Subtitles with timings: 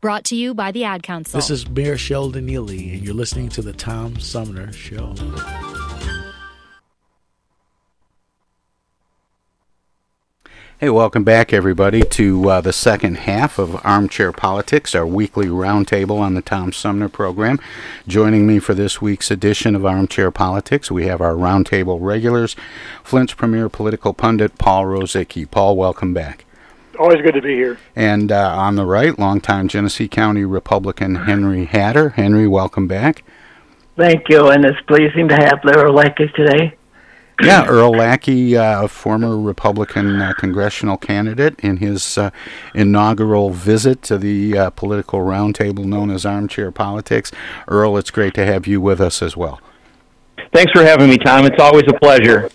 [0.00, 1.36] Brought to you by the Ad Council.
[1.36, 5.14] This is Mayor Sheldon Neeley, and you're listening to the Tom Sumner Show.
[10.78, 16.18] Hey, welcome back, everybody, to uh, the second half of Armchair Politics, our weekly roundtable
[16.18, 17.60] on the Tom Sumner program.
[18.08, 22.56] Joining me for this week's edition of Armchair Politics, we have our roundtable regulars,
[23.04, 25.44] Flint's premier political pundit, Paul Rosicki.
[25.50, 26.46] Paul, welcome back.
[27.00, 27.78] Always good to be here.
[27.96, 32.10] And uh, on the right, longtime Genesee County Republican Henry Hatter.
[32.10, 33.24] Henry, welcome back.
[33.96, 36.76] Thank you, and it's pleasing to have Earl Lackey today.
[37.42, 42.32] Yeah, Earl Lackey, uh, former Republican uh, congressional candidate, in his uh,
[42.74, 47.32] inaugural visit to the uh, political roundtable known as Armchair Politics.
[47.66, 49.58] Earl, it's great to have you with us as well.
[50.52, 51.46] Thanks for having me, Tom.
[51.46, 52.50] It's always a pleasure.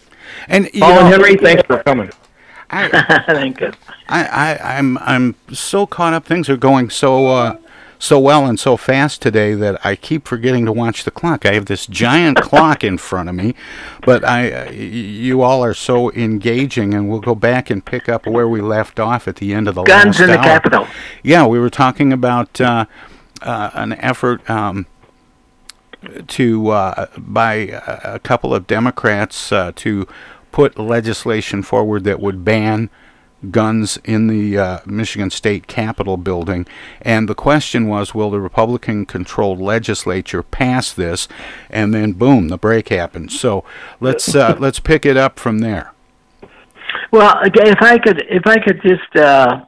[0.47, 2.11] And Paul and Henry, thanks for coming.
[2.75, 3.71] I, Thank you.
[4.07, 6.25] I, I, I'm I'm so caught up.
[6.25, 7.57] Things are going so uh,
[7.97, 11.45] so well and so fast today that I keep forgetting to watch the clock.
[11.45, 13.55] I have this giant clock in front of me,
[14.01, 18.27] but I uh, you all are so engaging, and we'll go back and pick up
[18.27, 20.43] where we left off at the end of the Guns last in the hour.
[20.43, 20.87] Capitol.
[21.23, 22.85] Yeah, we were talking about uh,
[23.41, 24.47] uh, an effort.
[24.49, 24.87] Um,
[26.27, 30.07] to uh, by a a couple of Democrats uh, to
[30.55, 32.89] put legislation forward that would ban
[33.51, 36.65] guns in the uh, Michigan State Capitol building,
[37.01, 41.27] and the question was, will the Republican-controlled legislature pass this?
[41.69, 43.33] And then, boom, the break happened.
[43.33, 43.65] So
[43.99, 45.91] let's uh, let's pick it up from there.
[47.11, 49.65] Well, again, if I could, if I could just uh,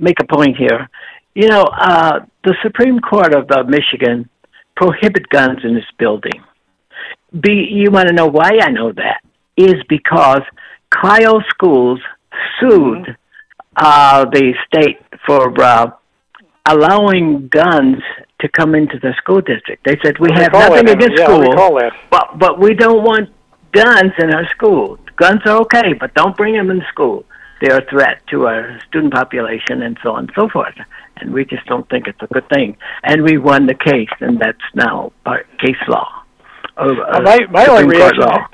[0.00, 0.88] make a point here,
[1.36, 4.28] you know, uh, the Supreme Court of uh, Michigan
[4.74, 6.42] prohibit guns in this building.
[7.40, 9.20] Be you want to know why I know that
[9.56, 10.42] is because
[10.90, 12.00] Clio Schools
[12.60, 13.16] sued
[13.76, 15.90] uh, the state for uh,
[16.66, 18.02] allowing guns
[18.40, 19.84] to come into the school district.
[19.84, 23.30] They said we have nothing against yeah, school, but but we don't want
[23.72, 24.98] guns in our school.
[25.16, 27.24] Guns are okay, but don't bring them in school.
[27.60, 30.74] They're a threat to our student population and so on and so forth.
[31.16, 32.76] And we just don't think it's a good thing.
[33.04, 36.08] And we won the case, and that's now part case law.
[36.76, 38.46] Uh, uh, my my only Court reaction, law.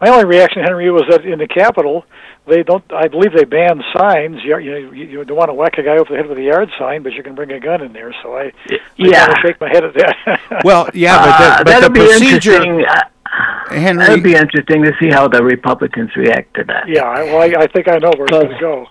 [0.00, 2.04] My only reaction, Henry, was that in the Capitol,
[2.46, 2.84] they don't.
[2.92, 4.42] I believe they ban signs.
[4.44, 6.70] You you, you don't want to whack a guy over the head with a yard
[6.78, 8.14] sign, but you can bring a gun in there.
[8.22, 9.26] So I, I Yeah.
[9.26, 10.40] kinda shake my head at that.
[10.64, 12.84] Well, yeah, but, Uh, that, but that'll the be procedure, interesting.
[12.86, 14.06] Uh, Henry.
[14.06, 16.88] That'd be interesting to see how the Republicans react to that.
[16.88, 18.86] yeah, well, I, I think I know where it's going to go.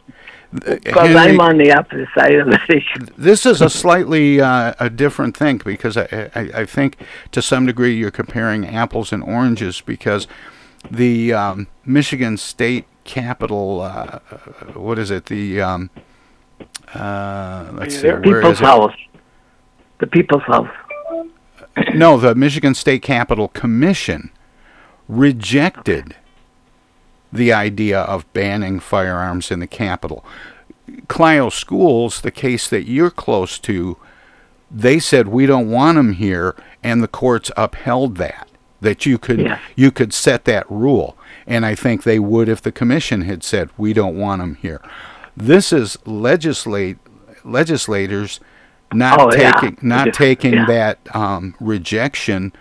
[0.53, 3.05] Because Henry- I'm on the opposite side of the issue.
[3.17, 6.97] this is a slightly uh, a different thing because I, I, I think
[7.31, 10.27] to some degree you're comparing apples and oranges because
[10.91, 14.19] the um, Michigan State Capitol, uh,
[14.73, 15.27] what is it?
[15.27, 15.89] The um,
[16.93, 18.65] uh, let's see, where People's is it?
[18.65, 18.95] House.
[19.99, 20.69] The People's House.
[21.93, 24.31] No, the Michigan State Capitol Commission
[25.09, 26.15] rejected
[27.33, 30.23] the idea of banning firearms in the Capitol.
[31.09, 33.97] Clio Schools, the case that you're close to,
[34.71, 38.47] they said we don't want them here, and the courts upheld that
[38.81, 39.59] that you could Yeah.
[39.75, 41.15] you could set that rule,
[41.47, 44.81] and I think they would if the commission had said we don't want them here.
[45.35, 46.97] This is legislate
[47.43, 48.39] legislators
[48.93, 49.51] not Oh, yeah.
[49.51, 50.11] taking not Yeah.
[50.11, 50.65] taking Yeah.
[50.67, 52.51] that um, rejection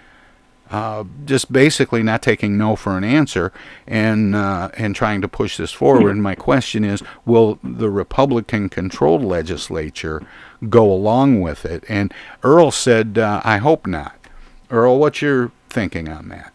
[0.70, 3.52] uh, just basically not taking no for an answer
[3.86, 6.10] and uh, and trying to push this forward.
[6.10, 10.22] And my question is, will the Republican-controlled legislature
[10.68, 11.84] go along with it?
[11.88, 12.12] And
[12.42, 14.16] Earl said, uh, "I hope not."
[14.70, 16.52] Earl, what's your thinking on that?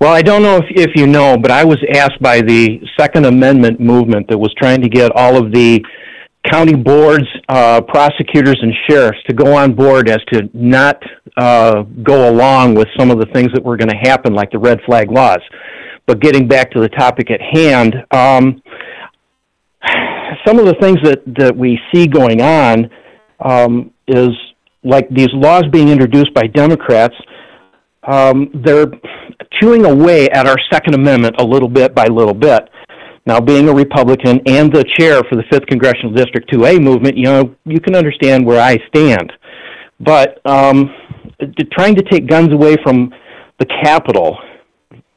[0.00, 3.26] Well, I don't know if, if you know, but I was asked by the Second
[3.26, 5.80] Amendment movement that was trying to get all of the
[6.50, 11.00] county boards, uh, prosecutors, and sheriffs to go on board as to not
[11.36, 14.58] uh, go along with some of the things that were going to happen, like the
[14.58, 15.40] red flag laws.
[16.06, 18.60] But getting back to the topic at hand, um,
[20.44, 22.90] some of the things that, that we see going on
[23.38, 24.30] um, is
[24.82, 27.14] like these laws being introduced by Democrats.
[28.04, 28.90] Um, they're
[29.60, 32.68] chewing away at our Second Amendment a little bit by little bit.
[33.24, 37.24] Now, being a Republican and the chair for the 5th Congressional District 2A movement, you
[37.24, 39.32] know, you can understand where I stand.
[40.00, 40.92] But um,
[41.72, 43.14] trying to take guns away from
[43.58, 44.36] the Capitol,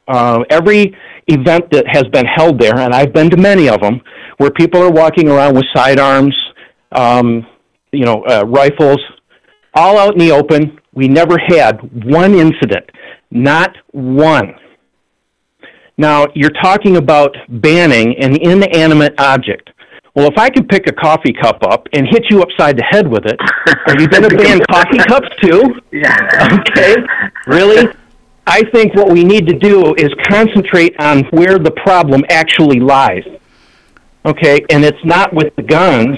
[0.06, 0.96] uh, every
[1.26, 4.00] event that has been held there, and I've been to many of them,
[4.36, 6.34] where people are walking around with sidearms,
[6.92, 7.44] um,
[7.90, 9.00] you know, uh, rifles,
[9.74, 10.78] all out in the open.
[10.96, 12.90] We never had one incident,
[13.30, 14.54] not one.
[15.98, 19.70] Now, you're talking about banning an inanimate object.
[20.14, 23.06] Well, if I could pick a coffee cup up and hit you upside the head
[23.06, 23.38] with it,
[23.86, 25.74] are you going to ban coffee cups too?
[25.92, 26.60] Yeah.
[26.60, 26.96] Okay.
[27.46, 27.92] Really?
[28.46, 33.24] I think what we need to do is concentrate on where the problem actually lies.
[34.24, 36.16] Okay, and it's not with the guns,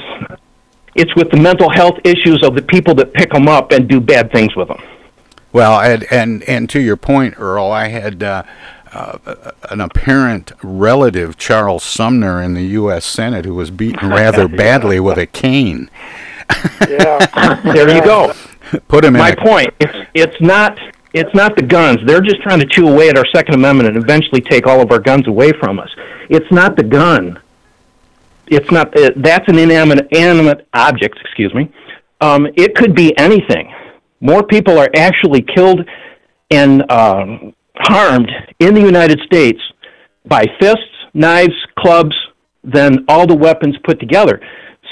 [0.99, 4.01] it's with the mental health issues of the people that pick them up and do
[4.01, 4.83] bad things with them.
[5.53, 8.43] Well, and and, and to your point, Earl, I had uh,
[8.93, 13.07] uh, an apparent relative, Charles Sumner, in the U.S.
[13.07, 15.91] Senate, who was beaten rather badly with a cane.
[16.89, 18.35] yeah, there you go.
[18.89, 19.21] Put him in.
[19.21, 19.69] My a, point.
[19.81, 20.79] It's it's not
[21.15, 22.01] it's not the guns.
[22.07, 24.91] They're just trying to chew away at our Second Amendment and eventually take all of
[24.91, 25.91] our guns away from us.
[26.29, 27.41] It's not the gun.
[28.51, 28.97] It's not.
[28.99, 31.19] Uh, that's an inanimate, inanimate object.
[31.21, 31.73] Excuse me.
[32.21, 33.73] Um, it could be anything.
[34.21, 35.81] More people are actually killed
[36.51, 39.61] and um, harmed in the United States
[40.27, 40.83] by fists,
[41.15, 42.15] knives, clubs
[42.65, 44.41] than all the weapons put together.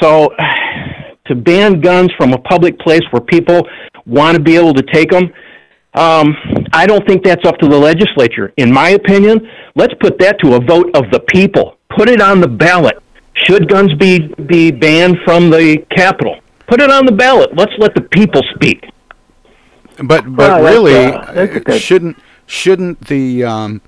[0.00, 0.30] So
[1.26, 3.66] to ban guns from a public place where people
[4.06, 5.32] want to be able to take them,
[5.94, 6.36] um,
[6.72, 8.52] I don't think that's up to the legislature.
[8.58, 11.78] In my opinion, let's put that to a vote of the people.
[11.96, 13.02] Put it on the ballot.
[13.44, 16.40] Should guns be, be banned from the Capitol?
[16.66, 17.56] Put it on the ballot.
[17.56, 18.88] Let's let the people speak.
[19.98, 22.16] But but Well, really, that's, uh, that's a good- shouldn't
[22.46, 23.80] shouldn't the um,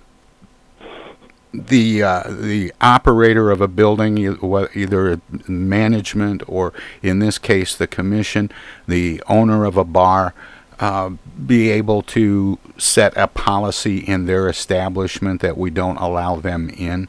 [1.52, 4.16] the uh, the operator of a building,
[4.74, 6.72] either management or
[7.02, 8.50] in this case the commission,
[8.86, 10.34] the owner of a bar,
[10.80, 11.10] uh,
[11.46, 17.08] be able to set a policy in their establishment that we don't allow them in?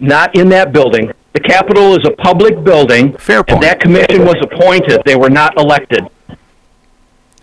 [0.00, 1.12] Not in that building.
[1.32, 3.16] The Capitol is a public building.
[3.16, 3.56] Fair point.
[3.56, 5.02] And that commission was appointed.
[5.06, 6.08] They were not elected.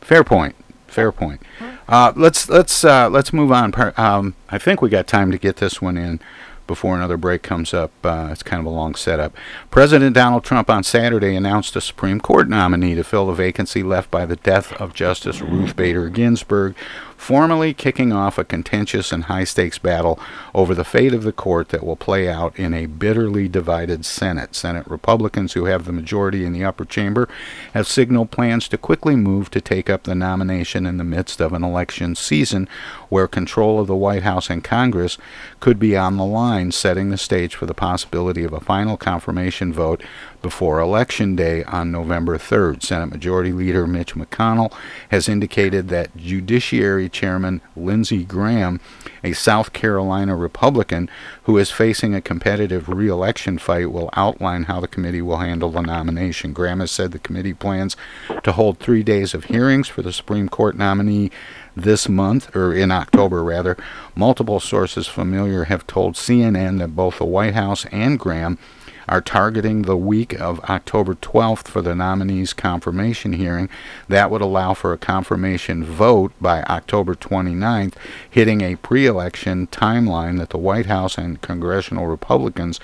[0.01, 0.55] Fair point.
[0.87, 1.41] Fair point.
[1.87, 3.73] Uh, let's let's uh, let's move on.
[3.97, 6.19] Um, I think we got time to get this one in
[6.67, 7.91] before another break comes up.
[8.03, 9.33] Uh, it's kind of a long setup.
[9.71, 14.11] President Donald Trump on Saturday announced a Supreme Court nominee to fill the vacancy left
[14.11, 16.75] by the death of Justice Ruth Bader Ginsburg,
[17.17, 20.19] formally kicking off a contentious and high stakes battle
[20.53, 24.55] over the fate of the court that will play out in a bitterly divided Senate.
[24.55, 27.27] Senate Republicans, who have the majority in the upper chamber,
[27.73, 31.53] have signaled plans to quickly move to take up the nomination in the midst of
[31.53, 32.69] an election season
[33.09, 35.17] where control of the White House and Congress
[35.59, 39.73] could be on the line, setting the stage for the possibility of a final confirmation
[39.73, 40.03] vote
[40.41, 42.83] before Election Day on November 3rd.
[42.83, 44.73] Senate Majority Leader Mitch McConnell
[45.09, 48.79] has indicated that Judiciary Chairman Lindsey Graham,
[49.23, 51.09] a South Carolina Republican
[51.43, 55.81] who is facing a competitive re-election fight, will outline how the committee will handle the
[55.81, 56.53] nomination.
[56.53, 57.95] Graham has said the committee plans
[58.43, 61.31] to hold three days of hearings for the Supreme Court nominee
[61.75, 63.77] this month, or in October rather.
[64.15, 68.57] Multiple sources familiar have told CNN that both the White House and Graham
[69.07, 73.69] are targeting the week of October 12th for the nominee's confirmation hearing.
[74.07, 77.93] That would allow for a confirmation vote by October 29th,
[78.29, 82.79] hitting a pre election timeline that the White House and congressional Republicans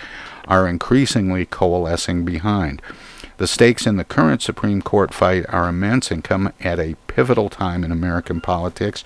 [0.47, 2.81] are increasingly coalescing behind.
[3.37, 7.49] The stakes in the current Supreme Court fight are immense and come at a pivotal
[7.49, 9.03] time in American politics.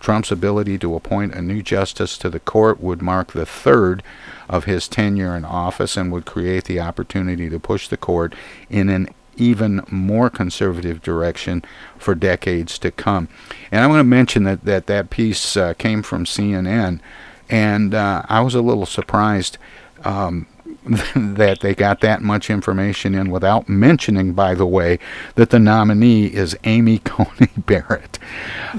[0.00, 4.02] Trump's ability to appoint a new justice to the court would mark the third
[4.48, 8.34] of his tenure in office and would create the opportunity to push the court
[8.68, 11.64] in an even more conservative direction
[11.98, 13.28] for decades to come.
[13.72, 17.00] And I want to mention that that, that piece uh, came from CNN,
[17.48, 19.56] and uh, I was a little surprised.
[20.04, 20.46] Um,
[21.14, 24.98] that they got that much information in without mentioning, by the way,
[25.36, 28.18] that the nominee is Amy Coney Barrett.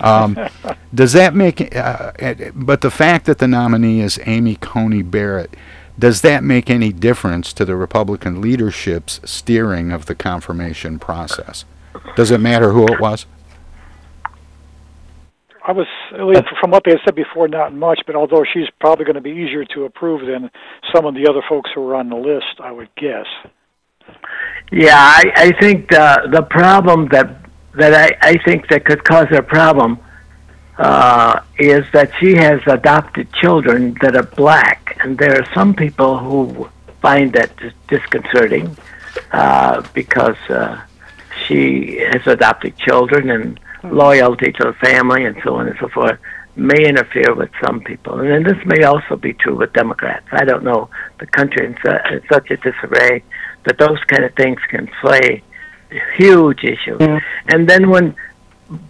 [0.01, 0.38] Um,
[0.94, 1.74] does that make?
[1.74, 2.12] Uh,
[2.53, 5.56] but the fact that the nominee is Amy Coney Barrett,
[5.98, 11.63] does that make any difference to the Republican leadership's steering of the confirmation process?
[12.18, 13.25] Does it matter who it was?
[15.63, 18.68] I was, at least from what they had said before, not much, but although she's
[18.80, 20.50] probably going to be easier to approve than
[20.94, 23.27] some of the other folks who were on the list, I would guess.
[24.72, 29.27] Yeah, I, I think the the problem that that I, I think that could cause
[29.32, 30.00] a problem
[30.77, 36.18] uh, is that she has adopted children that are black, and there are some people
[36.18, 36.70] who
[37.01, 37.51] find that
[37.88, 38.75] disconcerting
[39.32, 40.82] uh, because uh,
[41.46, 46.20] she has adopted children and loyalty to the family and so on and so forth
[46.56, 48.20] may interfere with some people.
[48.20, 50.26] And then this may also be true with Democrats.
[50.32, 50.90] I don't know.
[51.20, 53.24] The country is in such a disarray
[53.64, 55.44] that those kind of things can play
[56.18, 57.00] huge issues.
[57.00, 57.22] Mm.
[57.48, 58.16] And then when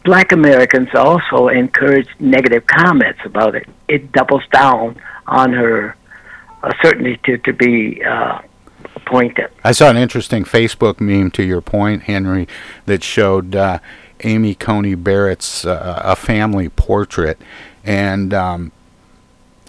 [0.04, 5.96] black Americans also encourage negative comments about it, it doubles down on her
[6.64, 8.40] uh, certainty to, to be uh,
[8.96, 9.50] appointed.
[9.64, 12.48] I saw an interesting Facebook meme to your point, Henry,
[12.86, 13.80] that showed uh,
[14.24, 17.40] Amy Coney Barrett's uh, a family portrait,
[17.84, 18.72] and um,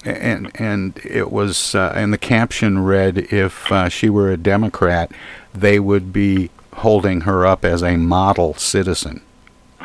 [0.04, 5.12] and and it was uh, and the caption read, "If uh, she were a Democrat,
[5.54, 9.22] they would be holding her up as a model citizen."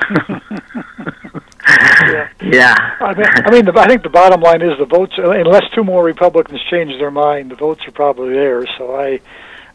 [0.10, 0.40] yeah.
[2.42, 2.76] yeah.
[3.00, 5.14] I mean, I mean, the, I think the bottom line is the votes.
[5.18, 8.66] Unless two more Republicans change their mind, the votes are probably there.
[8.78, 9.20] So I,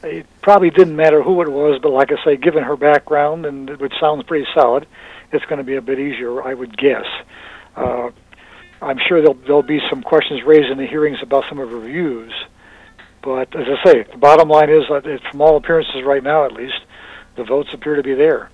[0.03, 3.71] it probably didn't matter who it was, but like I say, given her background and
[3.79, 4.87] which sounds pretty solid,
[5.33, 7.07] it's going to be a bit easier, I would guess.
[7.77, 8.11] Uh,
[8.81, 11.81] I'm sure there'll there'll be some questions raised in the hearings about some of her
[11.81, 12.33] views,
[13.23, 16.53] but as I say, the bottom line is that from all appearances right now, at
[16.53, 16.81] least,
[17.37, 18.51] the votes appear to be there.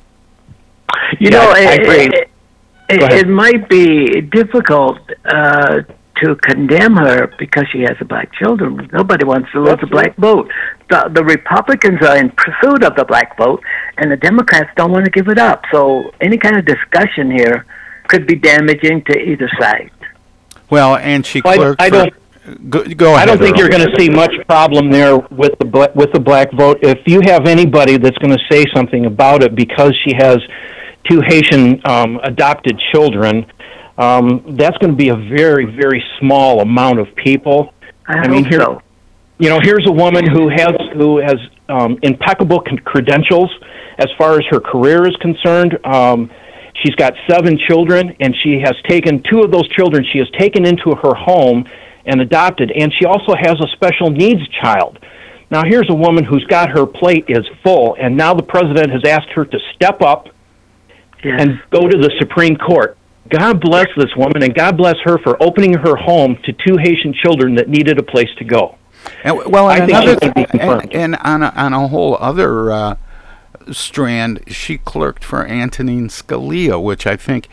[1.19, 2.31] You yeah, know, I, I it, it,
[2.91, 5.83] it, it, might be difficult uh,
[6.23, 8.89] to condemn her because she has a black children.
[8.93, 10.51] Nobody wants to lose That's a black vote.
[10.91, 13.63] The, the Republicans are in pursuit of the black vote,
[13.99, 15.65] and the Democrats don't want to give it up.
[15.71, 17.67] So any kind of discussion here
[18.07, 19.91] could be damaging to either side.
[20.71, 21.81] Well, and she clerked.
[21.81, 22.15] I, I don't.
[22.71, 23.21] Go, go ahead.
[23.21, 23.61] I don't think Earl.
[23.61, 26.79] you're going to see much problem there with the with the black vote.
[26.83, 30.39] If you have anybody that's going to say something about it because she has
[31.11, 33.47] two Haitian um, adopted children,
[33.99, 37.75] um, that's going to be a very, very small amount of people.
[38.07, 38.83] I, I mean, here, so.
[39.39, 41.37] You know, here's a woman who has who has
[41.69, 43.51] um, impeccable con- credentials
[43.99, 45.79] as far as her career is concerned.
[45.85, 46.31] Um,
[46.83, 50.05] she's got seven children, and she has taken two of those children.
[50.13, 51.69] She has taken into her home
[52.05, 54.99] and adopted, and she also has a special needs child.
[55.51, 59.03] Now, here's a woman who's got her plate is full, and now the president has
[59.05, 60.29] asked her to step up
[61.25, 61.41] yes.
[61.41, 62.97] and go to the Supreme Court.
[63.31, 67.13] God bless this woman and God bless her for opening her home to two Haitian
[67.13, 68.79] children that needed a place to go.
[69.25, 72.97] And, well, and another th- and, and, on a, on a whole other uh,
[73.71, 77.49] strand, she clerked for Antonin Scalia, which I think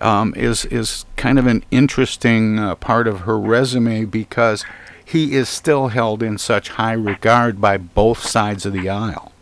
[0.00, 4.64] um, is is kind of an interesting uh, part of her resume because
[5.04, 9.32] he is still held in such high regard by both sides of the aisle.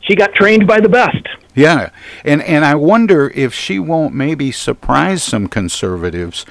[0.00, 1.26] She got trained by the best.
[1.54, 1.90] Yeah,
[2.24, 6.44] and and I wonder if she won't maybe surprise some conservatives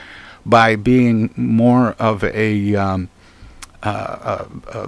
[0.45, 3.09] by being more of a, um,
[3.83, 4.87] uh, uh, uh,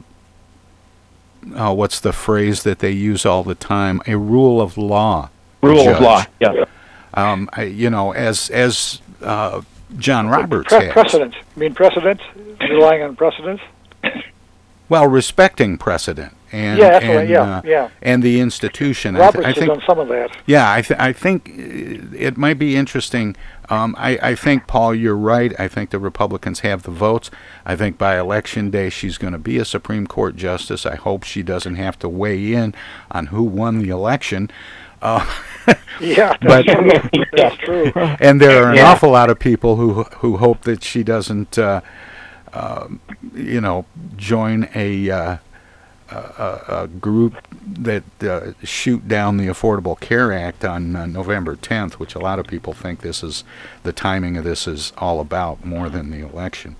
[1.55, 4.01] oh, what's the phrase that they use all the time?
[4.07, 5.29] A rule of law.
[5.61, 5.95] Rule judge.
[5.95, 6.25] of law.
[6.39, 6.65] Yeah.
[7.13, 9.61] Um, I, you know, as as uh,
[9.97, 11.35] John Roberts Pre- precedent.
[11.35, 12.21] I mean precedent,
[12.61, 13.61] relying on precedent.
[14.87, 17.89] Well, respecting precedent and yeah, and, yeah, uh, yeah.
[18.01, 19.15] and the institution.
[19.15, 20.37] Roberts I, th- I think, some of that.
[20.45, 23.35] Yeah, I, th- I think it might be interesting.
[23.69, 25.53] Um, I, I think Paul, you're right.
[25.59, 27.29] I think the Republicans have the votes.
[27.65, 30.85] I think by election day she's going to be a Supreme Court justice.
[30.85, 32.73] I hope she doesn't have to weigh in
[33.11, 34.49] on who won the election.
[35.01, 35.29] Uh,
[35.99, 36.65] yeah, but
[37.35, 37.91] that's true.
[37.95, 38.91] And there are an yeah.
[38.91, 41.57] awful lot of people who who hope that she doesn't.
[41.57, 41.81] Uh,
[42.55, 42.87] uh,
[43.33, 43.85] you know,
[44.15, 45.37] join a, uh,
[46.15, 51.93] a, a, group that uh, shoot down the Affordable Care Act on uh, November 10th,
[51.93, 53.43] which a lot of people think this is
[53.83, 56.75] the timing of this is all about more than the election.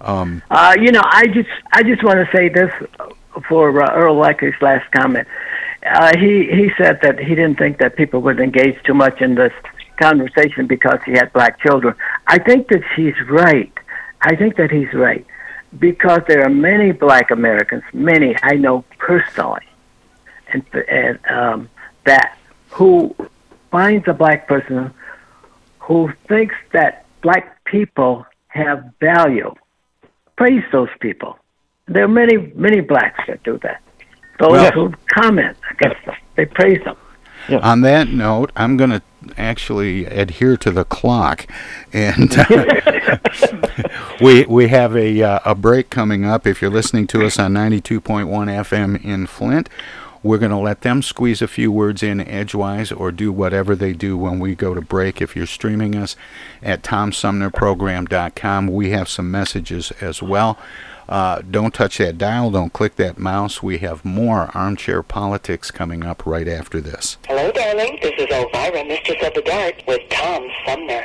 [0.00, 2.72] Um, uh, you know, I just I just want to say this
[3.48, 5.28] for uh, Earl Lackey's last comment.
[5.86, 9.36] uh, he he said that he didn't think that people would engage too much in
[9.36, 9.52] this
[10.00, 11.94] conversation because he had black children.
[12.26, 13.72] I think that he's right.
[14.22, 15.26] I think that he's right
[15.78, 19.66] because there are many black Americans, many I know personally,
[20.52, 21.70] and, and um,
[22.04, 22.38] that
[22.70, 23.14] who
[23.70, 24.92] finds a black person
[25.78, 29.52] who thinks that black people have value.
[30.36, 31.38] Praise those people.
[31.86, 33.82] There are many, many blacks that do that.
[34.38, 36.96] Those well, who comment against them, they praise them.
[37.48, 37.58] Yeah.
[37.58, 39.02] On that note, I'm going to
[39.36, 41.46] actually adhere to the clock,
[41.92, 43.88] and uh,
[44.20, 46.46] we we have a uh, a break coming up.
[46.46, 49.68] If you're listening to us on 92.1 FM in Flint,
[50.22, 53.92] we're going to let them squeeze a few words in edgewise or do whatever they
[53.92, 55.20] do when we go to break.
[55.20, 56.14] If you're streaming us
[56.62, 60.58] at tomsumnerprogram.com, we have some messages as well.
[61.08, 62.50] Uh, don't touch that dial.
[62.50, 63.62] Don't click that mouse.
[63.62, 67.18] We have more armchair politics coming up right after this.
[67.26, 67.98] Hello, darling.
[68.02, 71.04] This is Elvira, Mistress of the Dark, with Tom Sumner.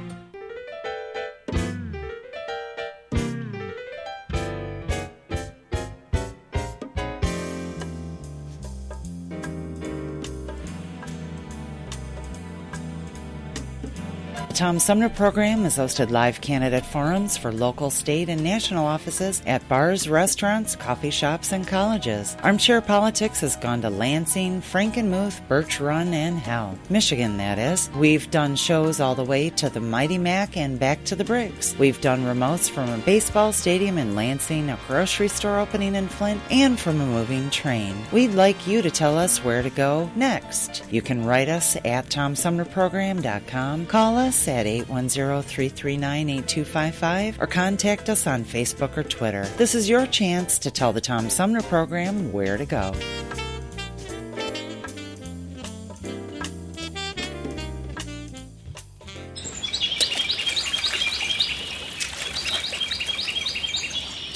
[14.61, 19.67] Tom Sumner program has hosted live candidate forums for local, state, and national offices at
[19.67, 22.37] bars, restaurants, coffee shops, and colleges.
[22.43, 26.77] Armchair Politics has gone to Lansing, Frankenmuth, Birch Run, and Hell.
[26.91, 27.89] Michigan, that is.
[27.95, 31.75] We've done shows all the way to the Mighty Mac and back to the Briggs.
[31.79, 36.39] We've done remotes from a baseball stadium in Lansing, a grocery store opening in Flint,
[36.51, 37.95] and from a moving train.
[38.11, 40.83] We'd like you to tell us where to go next.
[40.91, 48.97] You can write us at TomSumnerProgram.com, call us at 810-339-8255 or contact us on Facebook
[48.97, 49.45] or Twitter.
[49.57, 52.93] This is your chance to tell the Tom Sumner program where to go.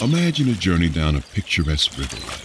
[0.01, 2.44] Imagine a journey down a picturesque river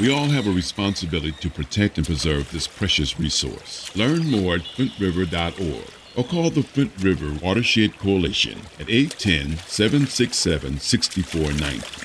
[0.00, 3.94] We all have a responsibility to protect and preserve this precious resource.
[3.94, 12.00] Learn more at flintriver.org or call the Flint River Watershed Coalition at 810 767 6490.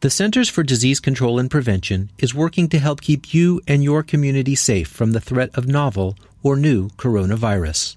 [0.00, 4.02] The Centers for Disease Control and Prevention is working to help keep you and your
[4.02, 7.96] community safe from the threat of novel or new coronavirus.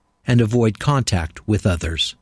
[0.31, 2.15] and avoid contact with others.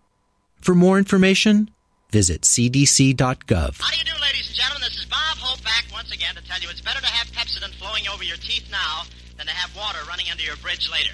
[0.60, 1.69] For more information,
[2.10, 3.78] visit cdc.gov.
[3.80, 4.82] How do you do, ladies and gentlemen?
[4.82, 7.76] This is Bob Hope back once again to tell you it's better to have Pepsodent
[7.76, 9.04] flowing over your teeth now
[9.38, 11.13] than to have water running under your bridge later.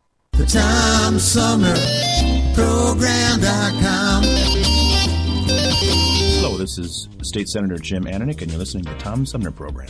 [0.33, 1.75] The Tom Sumner
[2.55, 4.23] Program.com.
[6.39, 9.89] Hello, this is State Senator Jim Ananich, and you're listening to the Tom Sumner Program.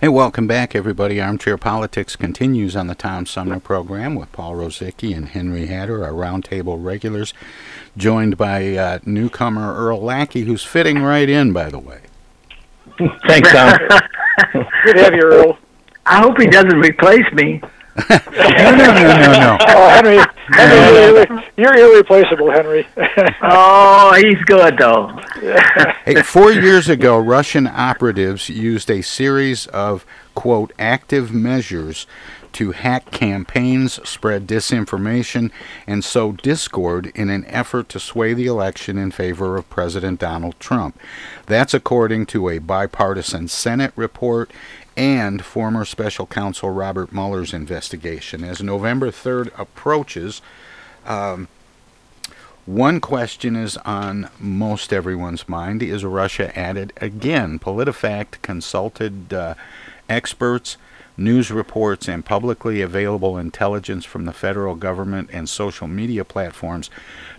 [0.00, 1.20] Hey, welcome back, everybody.
[1.20, 6.12] Armchair Politics continues on the Tom Sumner program with Paul Rosicki and Henry Hatter, our
[6.12, 7.32] roundtable regulars,
[7.96, 12.00] joined by uh, newcomer Earl Lackey, who's fitting right in, by the way.
[13.26, 13.78] Thanks, Tom.
[14.84, 15.58] Good to have you, Earl.
[16.06, 17.60] I hope he doesn't replace me.
[18.08, 19.58] No, no, no, no, no.
[19.68, 20.18] Oh, Henry,
[20.52, 22.86] Henry you're uh, irreplaceable, Henry.
[23.42, 25.08] oh, he's good though.
[26.04, 32.06] hey, four years ago, Russian operatives used a series of quote active measures
[32.52, 35.50] to hack campaigns, spread disinformation,
[35.86, 40.58] and sow discord in an effort to sway the election in favor of President Donald
[40.58, 40.98] Trump.
[41.46, 44.50] That's according to a bipartisan Senate report
[44.96, 48.44] and former special counsel Robert Mueller's investigation.
[48.44, 50.42] As November 3rd approaches,
[51.06, 51.48] um,
[52.66, 57.58] one question is on most everyone's mind is Russia at it again?
[57.58, 59.54] PolitiFact consulted uh,
[60.08, 60.76] experts,
[61.16, 66.90] news reports, and publicly available intelligence from the federal government and social media platforms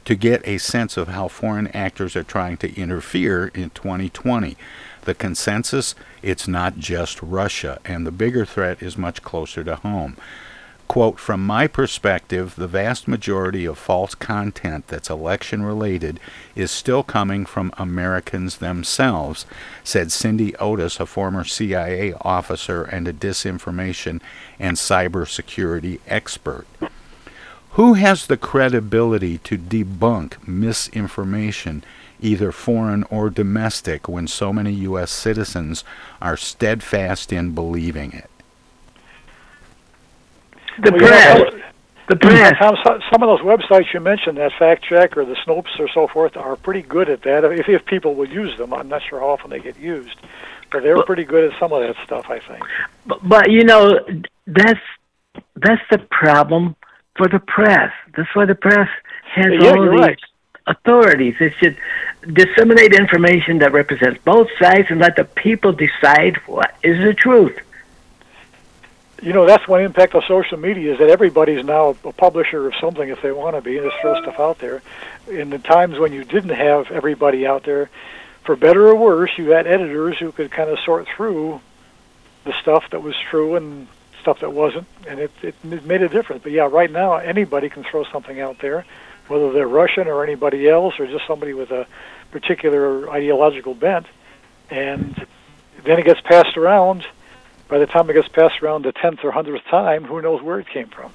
[0.05, 4.57] to get a sense of how foreign actors are trying to interfere in 2020.
[5.03, 10.17] The consensus it's not just Russia, and the bigger threat is much closer to home.
[10.91, 16.19] Quote, from my perspective, the vast majority of false content that's election related
[16.53, 19.45] is still coming from Americans themselves,
[19.85, 24.19] said Cindy Otis, a former CIA officer and a disinformation
[24.59, 26.67] and cybersecurity expert.
[27.75, 31.85] Who has the credibility to debunk misinformation
[32.21, 35.11] either foreign or domestic, when so many U.S.
[35.11, 35.83] citizens
[36.21, 38.29] are steadfast in believing it?
[40.83, 41.53] The press.
[42.07, 42.57] The press.
[42.57, 46.07] Tom, some of those websites you mentioned, that fact check or the Snopes or so
[46.07, 47.43] forth, are pretty good at that.
[47.45, 50.17] If, if people will use them, I'm not sure how often they get used,
[50.71, 52.29] but they're pretty good at some of that stuff.
[52.29, 52.63] I think.
[53.05, 53.99] But, but you know,
[54.47, 54.79] that's
[55.55, 56.75] that's the problem
[57.15, 57.91] for the press.
[58.15, 58.89] That's why the press
[59.33, 60.19] has yeah, all you're these right.
[60.67, 61.35] authorities.
[61.39, 61.77] It should
[62.21, 67.57] disseminate information that represents both sides and let the people decide what is the truth.
[69.21, 72.73] You know, that's one impact of social media is that everybody's now a publisher of
[72.81, 74.81] something if they want to be and just throw stuff out there.
[75.27, 77.89] In the times when you didn't have everybody out there,
[78.43, 81.61] for better or worse, you had editors who could kind of sort through
[82.45, 83.87] the stuff that was true and
[84.19, 86.43] stuff that wasn't, and it, it, made a difference.
[86.43, 88.85] But yeah, right now anybody can throw something out there,
[89.27, 91.87] whether they're Russian or anybody else or just somebody with a
[92.31, 94.07] particular ideological bent,
[94.69, 95.25] and
[95.83, 97.05] then it gets passed around.
[97.67, 100.59] By the time it gets passed around the tenth or hundredth time, who knows where
[100.59, 101.11] it came from?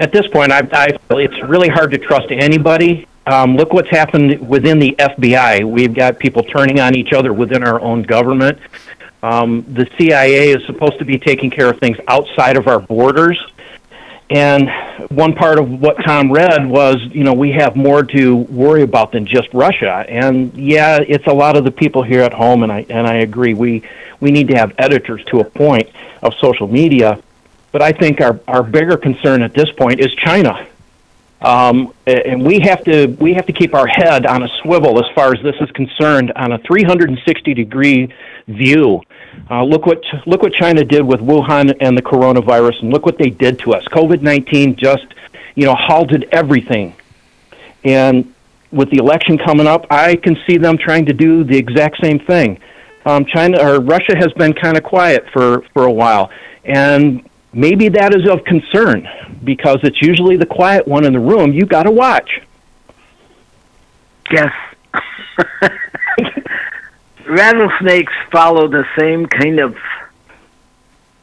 [0.00, 3.06] At this point, I, I feel it's really hard to trust anybody.
[3.26, 5.64] Um, look what's happened within the FBI.
[5.64, 8.58] We've got people turning on each other within our own government.
[9.22, 13.40] Um, the CIA is supposed to be taking care of things outside of our borders.
[14.30, 14.70] And
[15.10, 19.12] one part of what Tom read was, you know, we have more to worry about
[19.12, 20.06] than just Russia.
[20.08, 23.16] And yeah, it's a lot of the people here at home, and I and I
[23.16, 23.52] agree.
[23.52, 23.82] We
[24.20, 25.90] we need to have editors to a point
[26.22, 27.22] of social media,
[27.72, 30.66] but I think our our bigger concern at this point is China.
[31.42, 35.12] Um, and we have to we have to keep our head on a swivel as
[35.14, 38.14] far as this is concerned on a 360 degree
[38.46, 39.02] view.
[39.50, 43.18] Uh, look what look what China did with Wuhan and the coronavirus, and look what
[43.18, 43.84] they did to us.
[43.88, 45.06] COVID nineteen just
[45.54, 46.94] you know halted everything,
[47.84, 48.32] and
[48.70, 52.18] with the election coming up, I can see them trying to do the exact same
[52.18, 52.58] thing.
[53.04, 56.30] Um, China or Russia has been kind of quiet for for a while,
[56.64, 59.08] and maybe that is of concern
[59.44, 62.40] because it's usually the quiet one in the room you got to watch.
[64.30, 64.52] Yes.
[67.32, 69.74] Rattlesnakes follow the same kind of.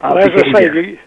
[0.00, 0.98] Uh, well, as I say, you, you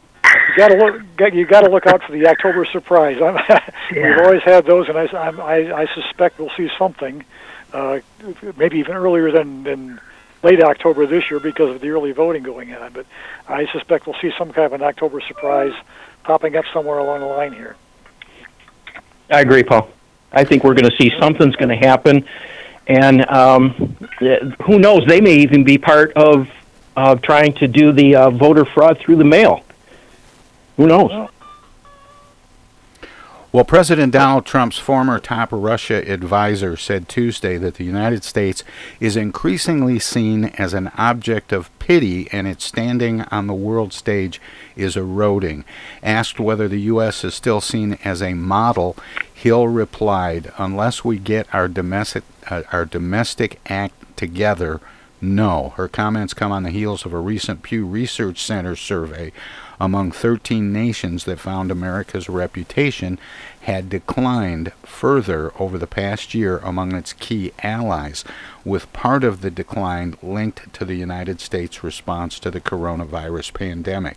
[0.56, 1.34] got to look.
[1.34, 3.22] You got to look out for the October surprise.
[3.22, 3.36] I'm,
[3.92, 4.10] Yeah.
[4.16, 7.24] We've always had those, and I, I'm- I, I suspect we'll see something,
[7.74, 8.00] uh,
[8.56, 10.00] maybe even earlier than than
[10.42, 12.94] late October this year because of the early voting going on.
[12.94, 13.06] But
[13.48, 15.74] I suspect we'll see some kind of an October surprise
[16.24, 17.76] popping up somewhere along the line here.
[19.30, 19.90] I agree, Paul.
[20.32, 22.26] I think we're going to see something's going to happen,
[22.88, 23.72] and um,
[24.66, 25.06] who knows?
[25.08, 26.48] They may even be part of
[26.96, 29.64] uh, trying to do the uh, voter fraud through the mail.
[30.78, 31.30] Who knows?
[33.54, 38.64] Well, President Donald Trump's former top Russia advisor said Tuesday that the United States
[39.00, 44.42] is increasingly seen as an object of pity and its standing on the world stage
[44.76, 45.66] is eroding.
[46.02, 47.24] Asked whether the U.S.
[47.24, 48.98] is still seen as a model,
[49.44, 54.80] Hill replied, Unless we get our domestic, uh, our domestic act together,
[55.20, 55.74] no.
[55.76, 59.34] Her comments come on the heels of a recent Pew Research Center survey
[59.82, 63.20] among 13 nations that found America's reputation
[63.64, 68.24] had declined further over the past year among its key allies,
[68.64, 74.16] with part of the decline linked to the United States' response to the coronavirus pandemic.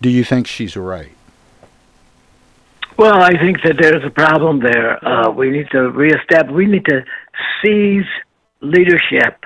[0.00, 1.12] Do you think she's right?
[2.96, 5.04] Well, I think that there's a problem there.
[5.06, 7.04] Uh, we need to reestablish, we need to
[7.62, 8.06] seize
[8.60, 9.44] leadership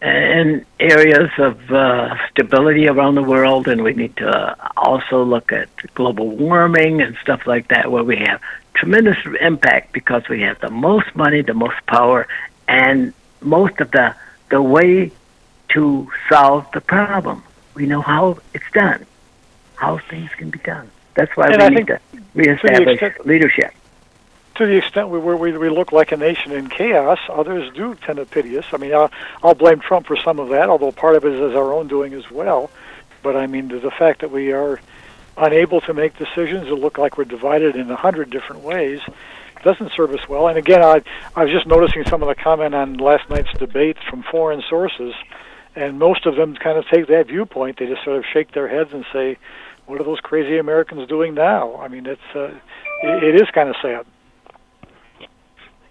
[0.00, 5.68] in areas of uh, stability around the world, and we need to also look at
[5.94, 8.40] global warming and stuff like that, where we have
[8.74, 12.28] tremendous impact because we have the most money, the most power,
[12.68, 14.14] and most of the
[14.50, 15.10] the way
[15.70, 17.42] to solve the problem.
[17.74, 19.06] We know how it's done,
[19.74, 20.90] how things can be done.
[21.14, 22.00] That's why And we I need to
[22.34, 23.72] reestablish extent- leadership.
[24.56, 28.16] to the extent we, we we look like a nation in chaos, others do tend
[28.18, 28.64] to pity us.
[28.72, 29.10] I mean, I'll,
[29.42, 32.14] I'll blame Trump for some of that, although part of it is our own doing
[32.14, 32.70] as well.
[33.22, 34.80] But I mean, the, the fact that we are
[35.36, 39.00] unable to make decisions that look like we're divided in a hundred different ways
[39.64, 40.46] doesn't serve us well.
[40.48, 41.02] And again, I
[41.34, 45.14] I was just noticing some of the comment on last night's debate from foreign sources,
[45.74, 47.78] and most of them kind of take that viewpoint.
[47.78, 49.38] They just sort of shake their heads and say,
[49.86, 52.48] "What are those crazy Americans doing now?" I mean, it's uh,
[53.02, 54.06] it, it is kind of sad.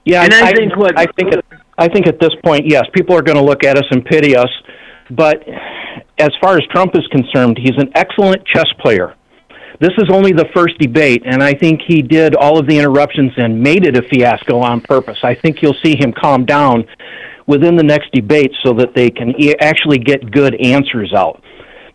[0.05, 1.45] Yeah, And I think what- I think at,
[1.77, 4.35] I think at this point, yes, people are going to look at us and pity
[4.35, 4.49] us.
[5.09, 5.43] But
[6.19, 9.15] as far as Trump is concerned, he's an excellent chess player.
[9.79, 13.31] This is only the first debate, and I think he did all of the interruptions
[13.37, 15.17] and made it a fiasco on purpose.
[15.23, 16.85] I think you'll see him calm down
[17.47, 21.41] within the next debate so that they can e- actually get good answers out.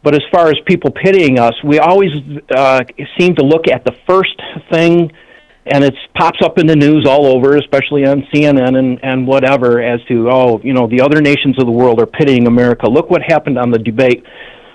[0.02, 2.10] But as far as people pitying us, we always
[2.54, 2.84] uh,
[3.18, 5.10] seem to look at the first thing
[5.70, 9.82] and it pops up in the news all over, especially on CNN and, and whatever,
[9.82, 12.88] as to, oh, you know, the other nations of the world are pitying America.
[12.88, 14.24] Look what happened on the debate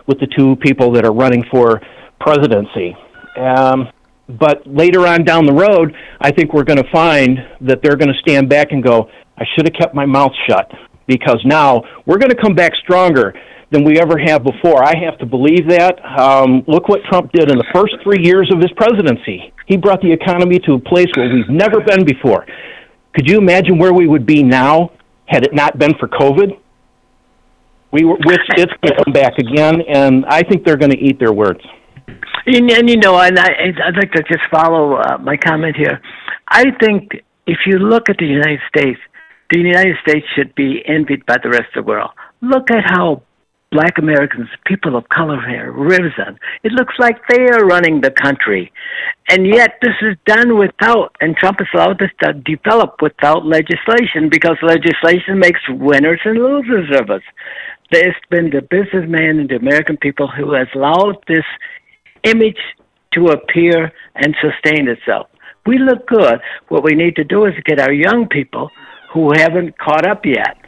[0.05, 1.81] with the two people that are running for
[2.19, 2.95] presidency.
[3.37, 3.89] Um,
[4.29, 8.13] but later on down the road, I think we're going to find that they're going
[8.13, 10.71] to stand back and go, I should have kept my mouth shut
[11.07, 13.33] because now we're going to come back stronger
[13.73, 14.83] than we ever have before.
[14.83, 15.99] I have to believe that.
[16.05, 19.51] Um, look what Trump did in the first three years of his presidency.
[19.65, 22.45] He brought the economy to a place where we've never been before.
[23.15, 24.91] Could you imagine where we would be now
[25.25, 26.59] had it not been for COVID?
[27.91, 30.99] We were, which it's going to come back again, and I think they're going to
[30.99, 31.61] eat their words.
[32.45, 33.49] And, and you know, and I,
[33.85, 36.01] I'd like to just follow uh, my comment here.
[36.47, 37.11] I think
[37.45, 38.99] if you look at the United States,
[39.51, 42.11] the United States should be envied by the rest of the world.
[42.41, 43.21] Look at how
[43.73, 46.39] black Americans, people of color have risen.
[46.63, 48.71] It looks like they are running the country.
[49.29, 54.29] And yet this is done without, and Trump has allowed this to develop without legislation
[54.29, 57.23] because legislation makes winners and losers of us.
[57.91, 61.45] There's been the businessman and the American people who has allowed this
[62.23, 62.61] image
[63.13, 65.27] to appear and sustain itself.
[65.65, 66.39] We look good.
[66.69, 68.69] What we need to do is get our young people
[69.13, 70.62] who haven't caught up yet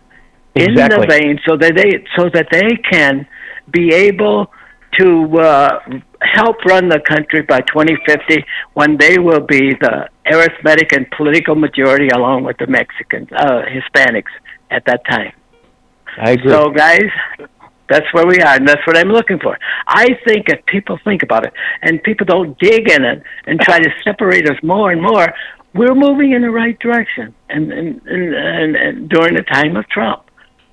[0.55, 3.27] in the vein so that they so that they can
[3.71, 4.51] be able
[4.97, 5.79] to uh,
[6.21, 12.07] help run the country by 2050 when they will be the arithmetic and political majority
[12.09, 14.31] along with the Mexicans, uh, Hispanics
[14.71, 15.33] at that time.
[16.17, 16.49] I agree.
[16.49, 17.09] So, guys,
[17.89, 19.57] that's where we are, and that's what I'm looking for.
[19.87, 23.79] I think if people think about it and people don't dig in it and try
[23.79, 25.27] to separate us more and more,
[25.73, 27.35] we're moving in the right direction.
[27.49, 30.24] And and and, and, and during the time of Trump,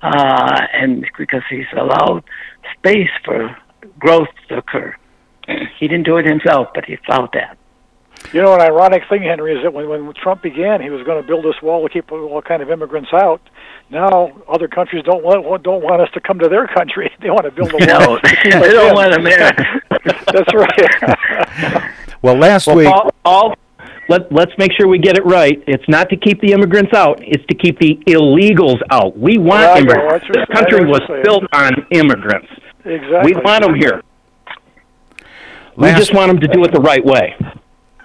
[0.03, 2.23] uh, and because he's allowed
[2.77, 3.55] space for
[3.99, 4.95] growth to occur,
[5.79, 7.57] he didn't do it himself, but he allowed that.
[8.31, 11.21] You know, an ironic thing, Henry, is that when, when Trump began, he was going
[11.21, 13.41] to build this wall to keep all kind of immigrants out.
[13.89, 17.11] Now, other countries don't want don't want us to come to their country.
[17.21, 18.15] They want to build a wall.
[18.15, 18.95] No, to keep us they don't in.
[18.95, 19.81] want America.
[20.31, 21.91] That's right.
[22.21, 23.55] Well, last Well, week, Paul, Paul,
[24.09, 25.63] let let's make sure we get it right.
[25.67, 29.17] It's not to keep the immigrants out; it's to keep the illegals out.
[29.17, 30.25] We want Right, immigrants.
[30.29, 31.23] well, This country was what I'm saying.
[31.23, 32.47] built on immigrants.
[32.85, 33.33] Exactly.
[33.33, 34.01] We want them here.
[35.77, 37.35] We just want them to do it the right way.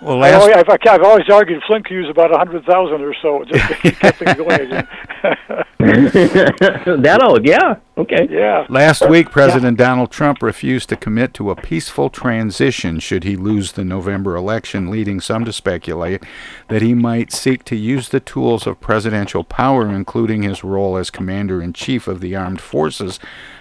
[0.00, 3.02] Well, I last always, I've, I've always argued Flint could use about a hundred thousand
[3.02, 4.68] or so just to keep things going.
[5.78, 8.28] that old, yeah, okay.
[8.30, 8.66] Yeah.
[8.68, 13.72] Last week, President Donald Trump refused to commit to a peaceful transition should he lose
[13.72, 16.22] the November election, leading some to speculate
[16.68, 21.10] that he might seek to use the tools of presidential power, including his role as
[21.10, 23.18] Commander in Chief of the Armed Forces,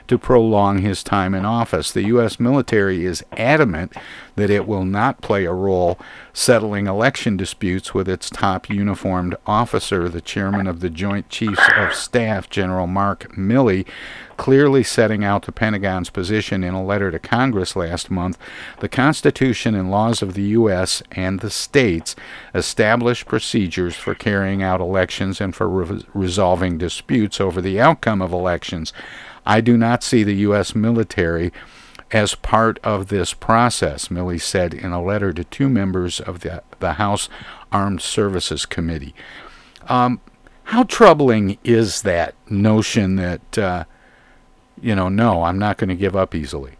[0.07, 1.91] to prolong his time in office.
[1.91, 2.39] The U.S.
[2.39, 3.93] military is adamant
[4.35, 5.97] that it will not play a role
[6.31, 11.93] settling election disputes with its top uniformed officer, the chairman of the Joint Chiefs of
[11.95, 13.87] Staff, General Mark Milley,
[14.37, 18.37] clearly setting out the Pentagon's position in a letter to Congress last month.
[18.79, 21.01] The Constitution and laws of the U.S.
[21.11, 22.15] and the states
[22.53, 28.31] establish procedures for carrying out elections and for re- resolving disputes over the outcome of
[28.31, 28.93] elections.
[29.47, 30.75] I do not see the U.S.
[30.75, 31.53] military
[32.11, 36.61] as part of this process, Milley said in a letter to two members of the,
[36.79, 37.29] the House
[37.71, 39.15] Armed Services Committee.
[39.87, 40.19] Um,
[40.65, 43.83] how troubling is that notion that, uh,
[44.81, 46.73] you know, no, I'm not going to give up easily?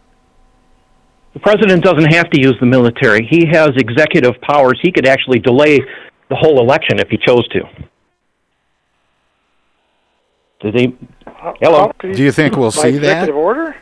[1.34, 3.26] The president doesn't have to use the military.
[3.30, 4.78] He has executive powers.
[4.82, 5.80] He could actually delay
[6.30, 7.62] the whole election if he chose to.
[10.60, 10.98] Did he?
[11.60, 11.92] Hello.
[12.02, 13.30] Do you think we'll see that?
[13.30, 13.76] order?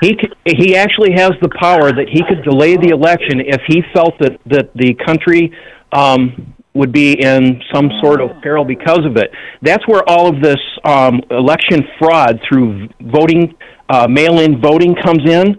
[0.00, 3.82] He c- he actually has the power that he could delay the election if he
[3.92, 5.52] felt that that the country
[5.92, 9.30] um, would be in some sort of peril because of it.
[9.62, 13.56] That's where all of this um, election fraud through voting,
[13.88, 15.58] uh, mail-in voting comes in.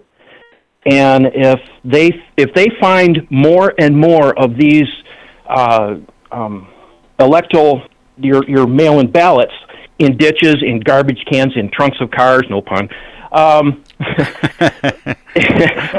[0.85, 4.87] And if they if they find more and more of these
[5.49, 5.95] uh,
[6.31, 6.67] um,
[7.19, 7.81] electoral
[8.17, 9.53] your your mail-in ballots
[9.99, 12.89] in ditches, in garbage cans, in trunks of cars, no pun.
[13.31, 13.83] Um,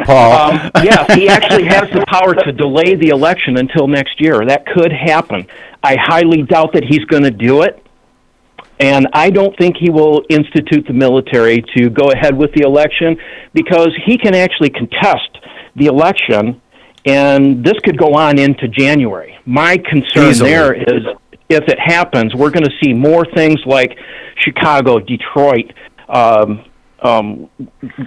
[0.05, 0.33] Paul.
[0.53, 4.45] um, yes, he actually has the power to delay the election until next year.
[4.45, 5.47] That could happen.
[5.83, 7.85] I highly doubt that he's going to do it.
[8.81, 13.19] And I don't think he will institute the military to go ahead with the election
[13.53, 15.37] because he can actually contest
[15.77, 16.61] the election,
[17.05, 19.39] and this could go on into January.
[19.45, 20.51] My concern Easily.
[20.51, 21.05] there is
[21.51, 23.99] if it happens, we're going to see more things like
[24.37, 25.73] Chicago, Detroit,
[26.09, 26.65] um,
[27.01, 27.51] um,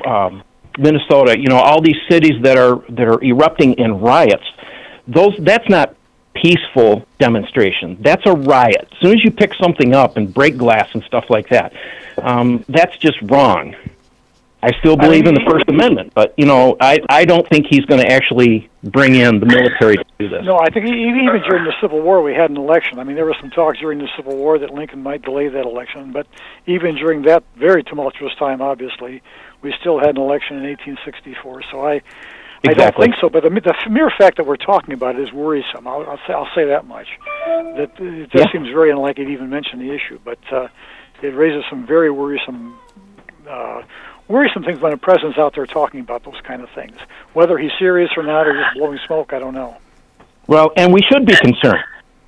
[0.08, 0.44] um,
[0.78, 1.38] Minnesota.
[1.38, 4.46] You know, all these cities that are that are erupting in riots.
[5.08, 5.96] Those that's not
[6.34, 7.98] peaceful demonstration.
[8.02, 8.88] That's a riot.
[8.92, 11.74] As soon as you pick something up and break glass and stuff like that,
[12.22, 13.76] um, that's just wrong.
[14.64, 17.84] I still believe in the First Amendment, but you know, I I don't think he's
[17.86, 20.46] going to actually bring in the military to do this.
[20.46, 22.98] No, I think even during the Civil War we had an election.
[22.98, 25.66] I mean, there was some talk during the Civil War that Lincoln might delay that
[25.66, 26.28] election, but
[26.66, 29.22] even during that very tumultuous time, obviously,
[29.62, 31.64] we still had an election in 1864.
[31.70, 32.02] So I,
[32.66, 33.30] I don't think so.
[33.30, 35.86] But the, the mere fact that we're talking about it is worrisome.
[35.88, 37.08] I'll, I'll say I'll say that much.
[37.46, 38.52] That uh, it just Yeah.
[38.54, 40.70] seems very unlikely to even mention the issue, but uh,
[41.22, 42.78] it raises some very worrisome.
[43.50, 43.82] Uh,
[44.28, 46.96] worrisome things when a president's out there talking about those kind of things.
[47.34, 49.78] Whether he's serious or not, or just blowing smoke, I don't know.
[50.48, 51.84] Well, and we should be concerned.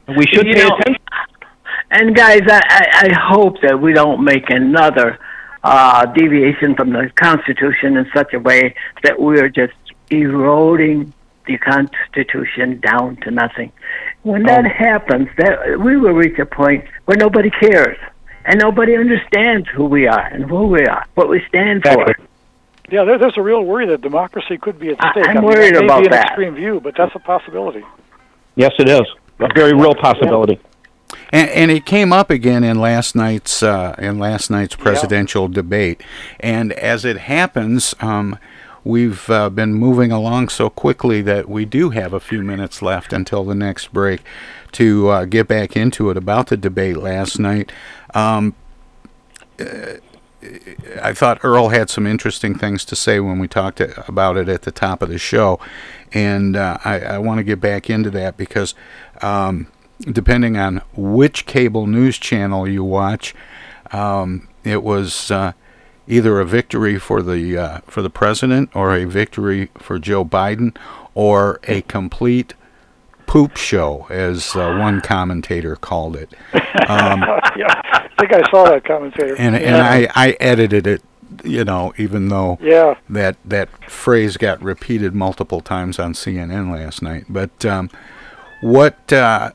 [0.08, 1.02] We should You pay know- attention.
[1.92, 5.20] And guys, I, I, I hope that we don't make another
[5.64, 9.74] uh, deviation from the Constitution in such a way that we are just
[10.10, 11.14] eroding
[11.48, 13.72] the Constitution down to nothing.
[14.24, 14.70] When that Oh.
[14.70, 17.98] happens, that we will reach a point where nobody cares
[18.46, 22.16] and nobody understands who we are and who we are, what we stand for.
[22.92, 25.28] Yeah, there, there's a real worry that democracy could be at stake.
[25.28, 26.26] I'm mean, worried that may about be an that.
[26.28, 27.84] extreme view, but that's a possibility.
[28.56, 29.02] Yes, it is
[29.40, 30.60] a very real possibility.
[31.32, 36.02] And, and it came up again in last night's uh, in last night's presidential debate.
[36.40, 38.38] And as it happens, um,
[38.84, 43.12] we've uh, been moving along so quickly that we do have a few minutes left
[43.12, 44.22] until the next break
[44.74, 47.72] to uh, get back into it about the debate last night.
[48.16, 48.56] Um,
[51.02, 54.64] I thought Earl had some interesting things to say when we talked about it at
[54.64, 55.60] the top of the show,
[56.14, 58.74] and uh, I, I want to get back into that because
[59.22, 59.68] um,
[60.00, 63.34] depending on which cable news channel you watch,
[63.92, 65.54] um, it was uh,
[66.08, 70.76] either a victory for the uh, for the president or a victory for Joe Biden
[71.14, 72.54] or a complete
[73.26, 76.34] poop show, as uh, one commentator called it.
[76.88, 77.22] Um,
[77.58, 79.36] yeah, I think I saw that commentator.
[79.38, 79.62] and yeah.
[79.62, 81.02] and I, I edited it,
[81.44, 82.96] you know, even though Yeah.
[83.10, 87.26] that that phrase got repeated multiple times on CNN last night.
[87.30, 87.90] But um,
[88.62, 89.52] what uh,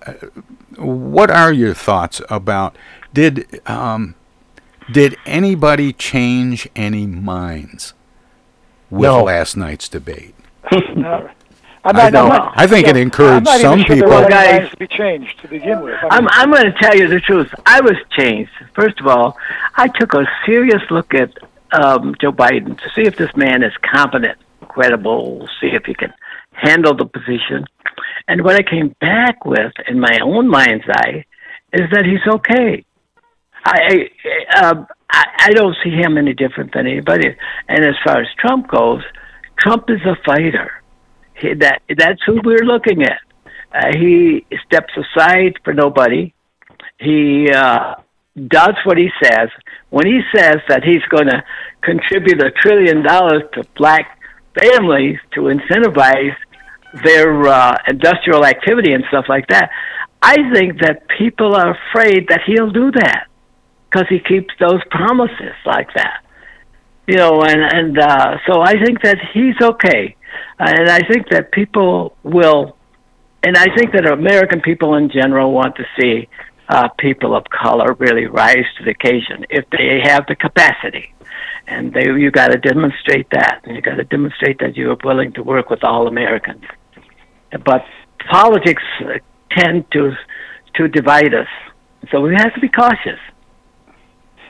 [0.77, 2.77] what are your thoughts about
[3.15, 4.15] did um,
[4.93, 7.95] did anybody change any minds
[8.91, 9.25] with No.
[9.25, 10.35] last night's debate?
[10.95, 11.31] No.
[11.85, 14.11] I I'm not, don't- I'm not- I think it I'm encouraged not some sure people-
[14.11, 14.71] There Guys.
[14.71, 15.95] to be changed to begin with.
[16.03, 17.53] I I'm, mean, I'm going to tell you the truth.
[17.65, 18.51] I was changed.
[18.75, 19.37] First of all,
[19.77, 21.31] I took a serious look at
[21.73, 24.37] um, Joe Biden to see if this man is competent,
[24.69, 26.13] credible, see if he can
[26.53, 27.65] handle the position.
[28.29, 31.25] And what I came back with, in my own mind's eye,
[31.73, 32.85] is that he's okay.
[33.65, 34.09] I
[34.55, 37.35] I, uh, I I don't see him any different than anybody.
[37.69, 39.03] And as far as Trump goes,
[39.59, 40.80] Trump is a fighter.
[41.41, 43.21] He, that that's who we're looking at.
[43.73, 46.35] Uh, he steps aside for nobody.
[46.99, 47.95] He uh,
[48.49, 49.49] does what he says.
[49.91, 51.43] When he says that he's going to
[51.83, 54.19] contribute a trillion dollars to black
[54.61, 56.35] families to incentivize
[57.05, 59.71] their uh, industrial activity and stuff like that,
[60.23, 63.27] I think that people are afraid that he'll do that
[63.91, 66.23] because he keeps those promises like that.
[67.07, 70.17] You know, and and uh, so I think that he's okay,
[70.59, 72.77] and I think that people will,
[73.43, 76.29] and I think that American people in general want to see
[76.69, 81.13] uh, people of color really rise to the occasion if they have the capacity,
[81.67, 84.99] and they you got to demonstrate that, and you got to demonstrate that you are
[85.03, 86.65] willing to work with all Americans.
[87.65, 87.85] But
[88.31, 89.19] politics uh,
[89.51, 90.13] tend to
[90.75, 91.49] to divide us,
[92.11, 93.19] so we have to be cautious.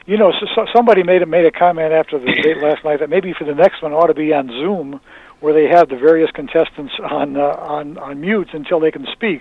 [0.06, 3.08] you know, so somebody made a made a comment after the debate last night that
[3.08, 5.00] maybe for the next one ought to be on Zoom,
[5.40, 9.40] where they have the various contestants on uh, on on mute until they can speak.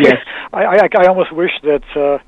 [0.00, 0.16] Yes.
[0.52, 2.18] I, I I almost wish that uh,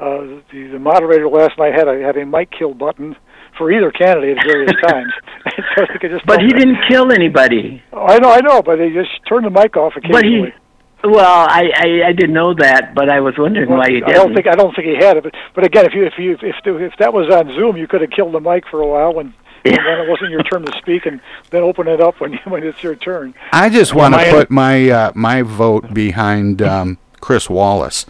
[0.00, 3.16] uh, the the moderator last night had a had a mic kill button
[3.56, 5.12] for either candidate at various times,
[5.76, 6.26] so they could just.
[6.26, 7.82] But he didn't kill anybody.
[7.92, 10.52] Oh, I know, I know, but they just turned the mic off occasionally.
[10.52, 10.60] But
[11.04, 14.14] he, well, I, I I didn't know that, but I was wondering why he didn't.
[14.14, 16.32] don't think I don't think he had it, but but again, if you if you
[16.32, 19.14] if if that was on Zoom, you could have killed the mic for a while
[19.14, 19.34] when,
[19.70, 22.38] when then it wasn't your turn to speak, and then open it up when you,
[22.44, 23.34] when it's your turn.
[23.52, 28.06] I just want to put my uh, my vote behind um, Chris Wallace.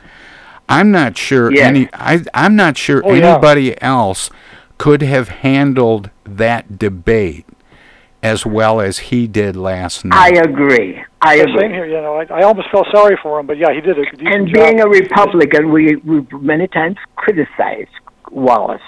[0.69, 1.67] I'm not sure Yeah.
[1.69, 1.89] any.
[1.93, 3.33] I I'm not sure Oh, yeah.
[3.35, 4.31] anybody else
[4.79, 7.47] could have handled that debate
[8.23, 10.17] as well as he did last night.
[10.17, 10.47] I night.
[10.47, 11.03] agree.
[11.23, 11.69] I Same agree.
[11.69, 12.17] here, you know.
[12.17, 14.55] I, I almost felt sorry for him, but yeah, he did a decent And job.
[14.55, 17.87] being a Republican, we we many times criticize
[18.31, 18.83] Wallace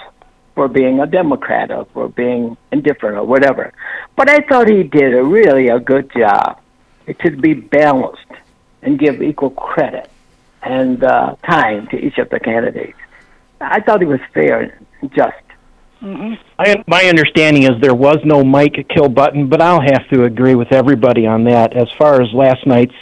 [0.59, 3.71] for being a Democrat or for being indifferent or whatever.
[4.17, 6.59] But I thought he did a really a good job
[7.07, 8.33] to be balanced
[8.81, 10.11] and give equal credit
[10.61, 12.99] and uh, time to each of the candidates.
[13.61, 15.37] I thought he was fair and just.
[16.59, 20.55] I, my understanding is there was no mic kill button, but I'll have to agree
[20.55, 21.71] with everybody on that.
[21.73, 22.95] As far as last night's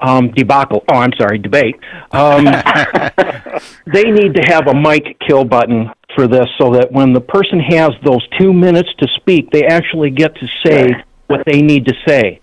[0.00, 1.76] um, debacle, oh, I'm sorry, debate,
[2.12, 2.44] um,
[3.92, 7.60] they need to have a mic kill button for this so that when the person
[7.60, 10.92] has those two minutes to speak, they actually get to say
[11.26, 12.40] what they need to say.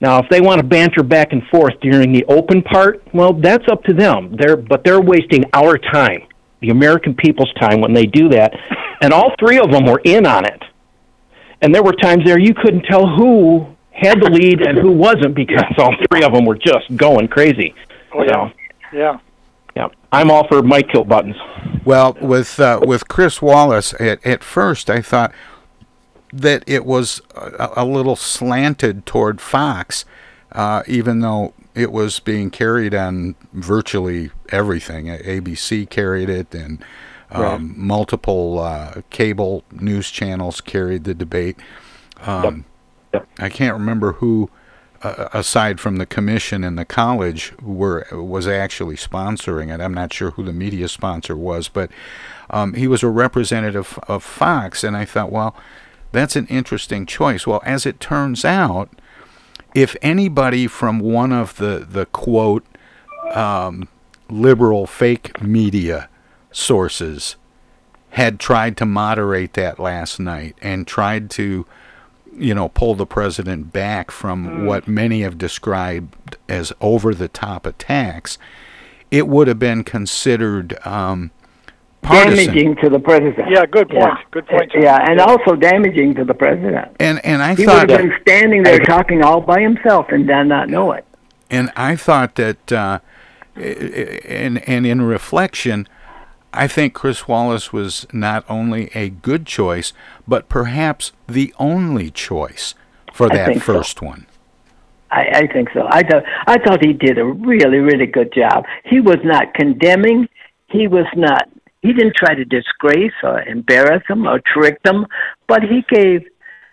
[0.00, 3.64] Now, if they want to banter back and forth during the open part, well, that's
[3.70, 4.36] up to them.
[4.38, 6.22] They're, but they're wasting our time,
[6.60, 8.52] the American people's time, when they do that.
[9.00, 10.62] And all three of them were in on it.
[11.60, 15.34] And there were times there you couldn't tell who had the lead and who wasn't
[15.34, 17.74] because all three of them were just going crazy.
[18.14, 18.50] Oh yeah,
[18.92, 19.18] yeah.
[19.76, 21.36] Yeah, I'm all for mic kill buttons.
[21.84, 25.32] Well, with uh, with Chris Wallace, at, at first I thought
[26.32, 30.04] that it was a, a little slanted toward Fox,
[30.52, 35.06] uh, even though it was being carried on virtually everything.
[35.06, 36.82] ABC carried it, and
[37.30, 37.60] um, Right.
[37.60, 41.56] multiple uh, cable news channels carried the debate.
[42.22, 42.64] Um,
[43.38, 44.50] I can't remember who,
[45.02, 49.80] uh, aside from the commission and the college, were was actually sponsoring it.
[49.80, 51.90] I'm not sure who the media sponsor was, but
[52.50, 55.54] um, he was a representative of Fox, and I thought, well,
[56.12, 57.46] that's an interesting choice.
[57.46, 58.90] Well, as it turns out,
[59.74, 62.64] if anybody from one of the the quote
[63.34, 63.88] um,
[64.30, 66.08] liberal fake media
[66.50, 67.36] sources
[68.10, 71.66] had tried to moderate that last night and tried to
[72.36, 77.66] you know pull the president back from what many have described as over the top
[77.66, 78.38] attacks
[79.10, 81.30] it would have been considered um,
[82.02, 82.46] partisan.
[82.46, 83.50] damaging to the president.
[83.50, 84.00] Yeah, good point.
[84.00, 84.22] Yeah.
[84.30, 84.72] Good point.
[84.74, 86.96] Yeah, and also damaging to the president.
[87.00, 90.26] and and I he thought would have been standing there talking all by himself and
[90.26, 91.04] did not know it.
[91.50, 93.00] And I thought that, uh,
[93.56, 95.88] and and in reflection,
[96.52, 99.92] I think Chris Wallace was not only a good choice,
[100.26, 102.74] but perhaps the only choice
[103.12, 103.74] for that think so.
[103.74, 104.26] first one.
[105.10, 105.86] I, I think so.
[105.90, 108.64] I thought I thought he did a really, really good job.
[108.84, 110.28] He was not condemning.
[110.68, 111.48] He was not.
[111.82, 115.06] He didn't try to disgrace or embarrass them or trick them,
[115.46, 116.26] but he gave.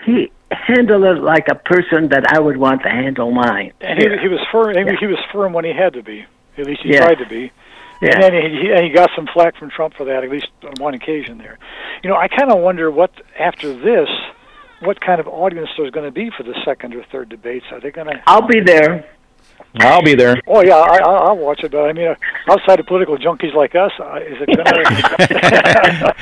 [0.06, 3.72] He handled it like a person that I would want to handle mine.
[3.82, 4.76] And he, he was firm.
[4.76, 6.26] He, he was firm when he had to be.
[6.58, 7.06] At least he Yeah.
[7.06, 7.52] tried to be.
[8.02, 8.14] Yeah.
[8.14, 10.48] And then he, he, and he got some flack from Trump for that, at least
[10.64, 11.58] on one occasion there.
[12.04, 14.10] You know, I kind of wonder what, after this,
[14.82, 17.66] what kind of audience there's going to be for the second or third debates.
[17.72, 18.22] Are they going to.
[18.28, 19.10] I'll be there.
[19.78, 20.38] I'll be there.
[20.48, 22.16] Oh, yeah, I, I- I'll watch it, but I mean, uh,
[22.50, 26.16] outside of political junkies like us, uh, is it going to.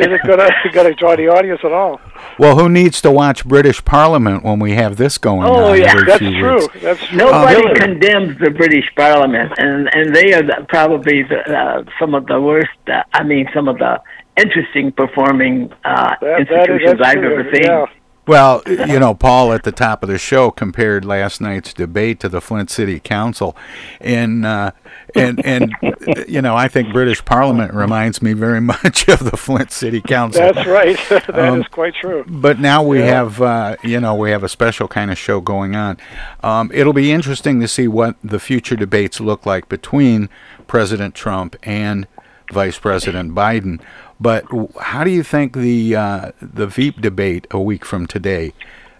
[0.00, 2.00] is it going to going to draw the audience at all?
[2.38, 5.90] Well, who needs to watch British Parliament when we have this going Oh on yeah,
[5.92, 6.60] every That's few true.
[6.60, 6.80] weeks?
[6.82, 7.18] That's true.
[7.18, 12.14] Nobody Um, condemns the British Parliament, and and they are the, probably the, uh, some
[12.14, 12.70] of the worst.
[12.86, 14.00] Uh, I mean, some of the
[14.36, 17.64] interesting performing uh, That- that is- institutions that's I've true, ever seen.
[17.64, 17.86] yeah.
[18.26, 22.28] Well, you know, Paul at the top of the show compared last night's debate to
[22.30, 23.54] the Flint City Council,
[24.00, 24.70] and uh,
[25.14, 25.74] and and
[26.28, 30.40] you know, I think British Parliament reminds me very much of the Flint City Council.
[30.40, 30.98] That's right.
[31.08, 32.24] That is Um, quite true.
[32.26, 33.06] But now we Yeah.
[33.06, 35.98] have, uh, you know, we have a special kind of show going on.
[36.42, 40.28] Um, it'll be interesting to see what the future debates look like between
[40.66, 42.06] President Trump and
[42.52, 43.80] Vice President Biden.
[44.20, 44.44] But
[44.80, 48.52] how do you think the uh, the Veep debate a week from today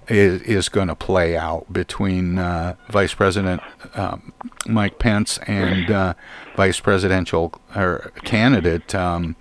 [0.09, 3.63] is is going to play out between uh, Vice President
[3.95, 4.33] um,
[4.67, 6.15] Mike Pence and uh,
[6.57, 9.37] Vice Presidential or candidate um,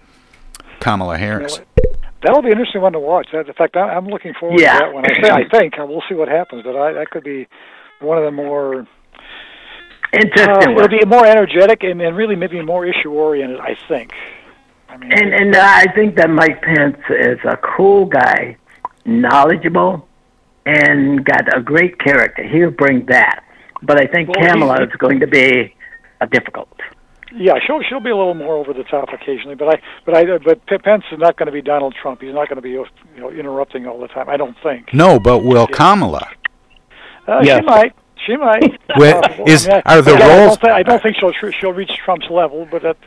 [0.80, 1.60] Kamala Harris?
[2.22, 3.28] That'll be an interesting one to watch.
[3.34, 4.80] In fact, I, I'm looking forward Yeah.
[4.80, 5.04] to that one.
[5.06, 7.48] I, say, I think uh, we'll see what happens, but I, that could be
[8.00, 8.88] one of the more
[10.14, 10.50] Interesting.
[10.50, 13.60] uh, it'll be more energetic and, and really maybe more issue oriented.
[13.60, 14.14] I think.
[14.94, 18.58] I mean, And and I think that Mike Pence is a cool guy,
[19.06, 20.08] knowledgeable,
[20.66, 22.44] and got a great character.
[22.44, 23.44] He'll bring that.
[23.82, 25.74] But I think Well, he- Kamala is going to be
[26.22, 26.70] a difficult.
[27.36, 30.38] yeah, she'll she'll be a little more over the top occasionally, but I but I
[30.38, 32.22] but Pence is not going to be Donald Trump.
[32.22, 32.86] He's not going to be you
[33.18, 34.30] know interrupting all the time.
[34.30, 34.94] I don't think.
[34.94, 36.28] No, but will Kamala?
[37.28, 37.60] Uh, Yes.
[37.60, 37.94] She might.
[38.26, 38.80] She might.
[38.98, 41.16] Well, Uh, is- I mean, are the I, I roles- don't, think, I don't think
[41.18, 42.98] she'll she'll reach Trump's level, but that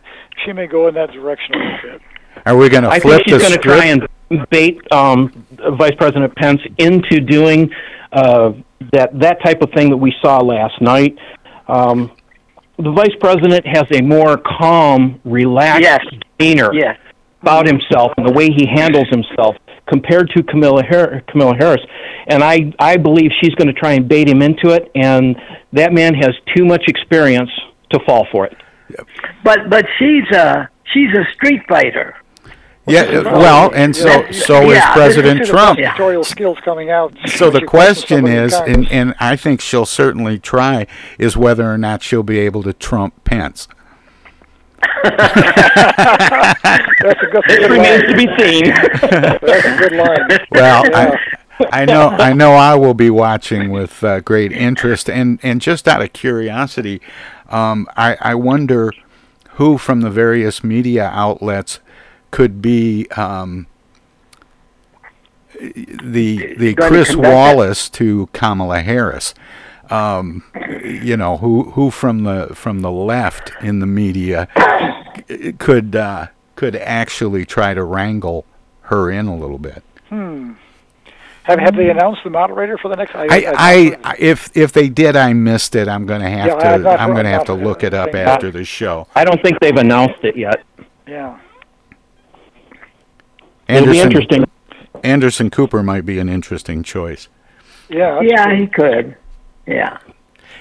[0.45, 2.03] she may go in that direction a little bit.
[2.45, 4.07] Are we going to I think she's going to try and
[4.51, 5.47] bait um,
[5.79, 7.71] Vice President Pence into doing
[8.13, 8.53] uh,
[8.93, 11.17] that that type of thing that we saw last night.
[11.69, 12.11] Um,
[12.79, 16.99] the vice president has a more calm, relaxed demeanor Yes.
[17.41, 19.57] about himself and the way he handles himself
[19.87, 21.81] compared to Camilla, Har- Camilla Harris.
[22.27, 25.37] And I, I believe she's going to try and bait him into it, and
[25.73, 27.51] that man has too much experience
[27.91, 28.57] to fall for it.
[29.45, 32.15] But but she's a she's a street fighter.
[32.89, 34.31] Yeah, uh, well, and so Yeah.
[34.31, 34.93] so is Yeah.
[34.93, 35.79] President See the Trump.
[35.81, 37.13] Editorial skills coming out.
[37.27, 40.87] So the question is, and, and I think she'll certainly try,
[41.19, 43.67] is whether or not she'll be able to trump Pence.
[47.03, 48.11] That's a good, It good remains line.
[48.11, 48.65] to be seen.
[48.71, 50.29] That's a good line.
[50.51, 51.19] Well, Yeah.
[51.61, 55.61] I, I know I know I will be watching with uh, great interest, and, and
[55.63, 57.01] just out of curiosity,
[57.49, 58.93] um, I, I wonder
[59.53, 61.81] who from the various media outlets
[62.31, 63.67] could be um,
[65.59, 67.33] the the Chris conduct it?
[67.35, 69.33] Wallace to Kamala Harris.
[69.91, 70.43] Um,
[70.85, 74.49] you know who who from the from the left in the media
[75.59, 76.27] could uh,
[76.57, 78.45] could actually try to wrangle
[78.83, 79.83] her in a little bit.
[80.09, 80.53] Hmm.
[81.45, 83.15] Have have they announced the moderator for the next?
[83.15, 85.87] I, I, I if if they did, I missed it.
[85.87, 86.67] I'm going to have Yeah, to.
[86.69, 88.27] I've not I'm heard going to have to look it up anything.
[88.27, 89.07] after the show.
[89.15, 90.65] I don't think they've announced it yet.
[91.07, 91.39] yeah.
[93.69, 94.45] It'll be Anderson- interesting.
[95.05, 97.29] Anderson Cooper might be an interesting choice.
[97.89, 98.21] Yeah.
[98.23, 99.17] Yeah, he could.
[99.67, 99.99] Yeah.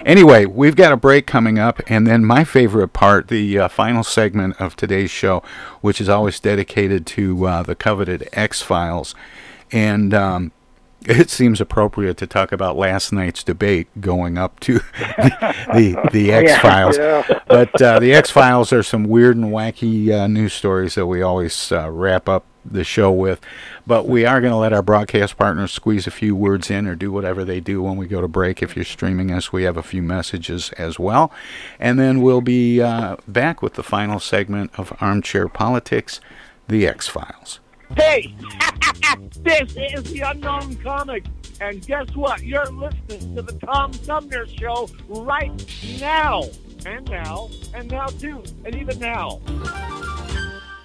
[0.05, 4.03] Anyway, we've got a break coming up, and then my favorite part, the uh, final
[4.03, 5.41] segment of today's show,
[5.81, 9.15] which is always dedicated to uh, the coveted X Files,
[9.71, 10.51] and um,
[11.05, 16.31] it seems appropriate to talk about last night's debate going up to the the, the
[16.31, 16.61] X yeah.
[16.61, 16.97] Files.
[16.97, 17.39] Yeah.
[17.47, 21.21] But uh, the X Files are some weird and wacky uh, news stories that we
[21.21, 23.39] always uh, wrap up the show with.
[23.87, 26.95] But we are going to let our broadcast partners squeeze a few words in or
[26.95, 28.61] do whatever they do when we go to break.
[28.61, 31.31] If you're streaming us, we have a few messages as well.
[31.79, 36.19] And then we'll be uh, back with the final segment of Armchair Politics
[36.67, 37.59] The X Files.
[37.95, 38.35] Hey,
[39.41, 41.25] this is the Unknown Comic,
[41.61, 42.41] and guess what?
[42.41, 45.51] You're listening to the Tom Sumner Show right
[45.99, 46.45] now,
[46.85, 49.39] and now, and now too, and even now.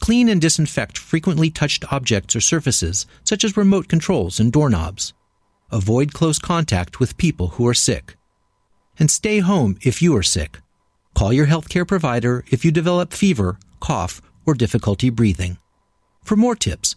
[0.00, 5.12] Clean and disinfect frequently touched objects or surfaces, such as remote controls and doorknobs.
[5.70, 8.16] Avoid close contact with people who are sick.
[8.98, 10.60] And stay home if you are sick.
[11.14, 15.58] Call your healthcare provider if you develop fever, cough, or difficulty breathing.
[16.24, 16.96] For more tips,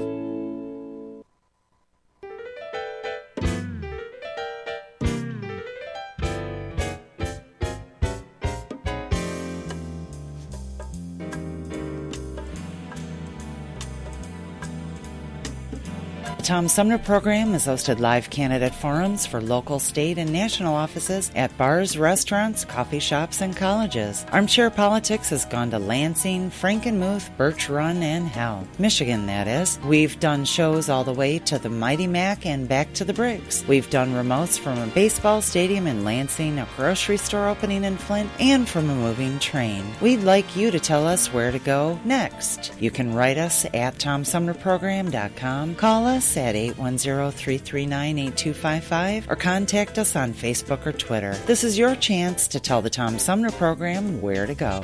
[16.51, 21.57] Tom Sumner program has hosted live candidate forums for local, state, and national offices at
[21.57, 24.25] bars, restaurants, coffee shops, and colleges.
[24.33, 28.67] Armchair Politics has gone to Lansing, Frankenmuth, Birch Run, and Hell.
[28.79, 29.79] Michigan, that is.
[29.85, 33.65] We've done shows all the way to the Mighty Mac and back to the Briggs.
[33.65, 38.29] We've done remotes from a baseball stadium in Lansing, a grocery store opening in Flint,
[38.41, 39.85] and from a moving train.
[40.01, 42.73] We'd like you to tell us where to go next.
[42.77, 50.85] You can write us at TomSumnerProgram.com, call us at 810-339-8255 or contact us on Facebook
[50.85, 51.35] or Twitter.
[51.45, 54.83] This is your chance to tell the Tom Sumner program where to go.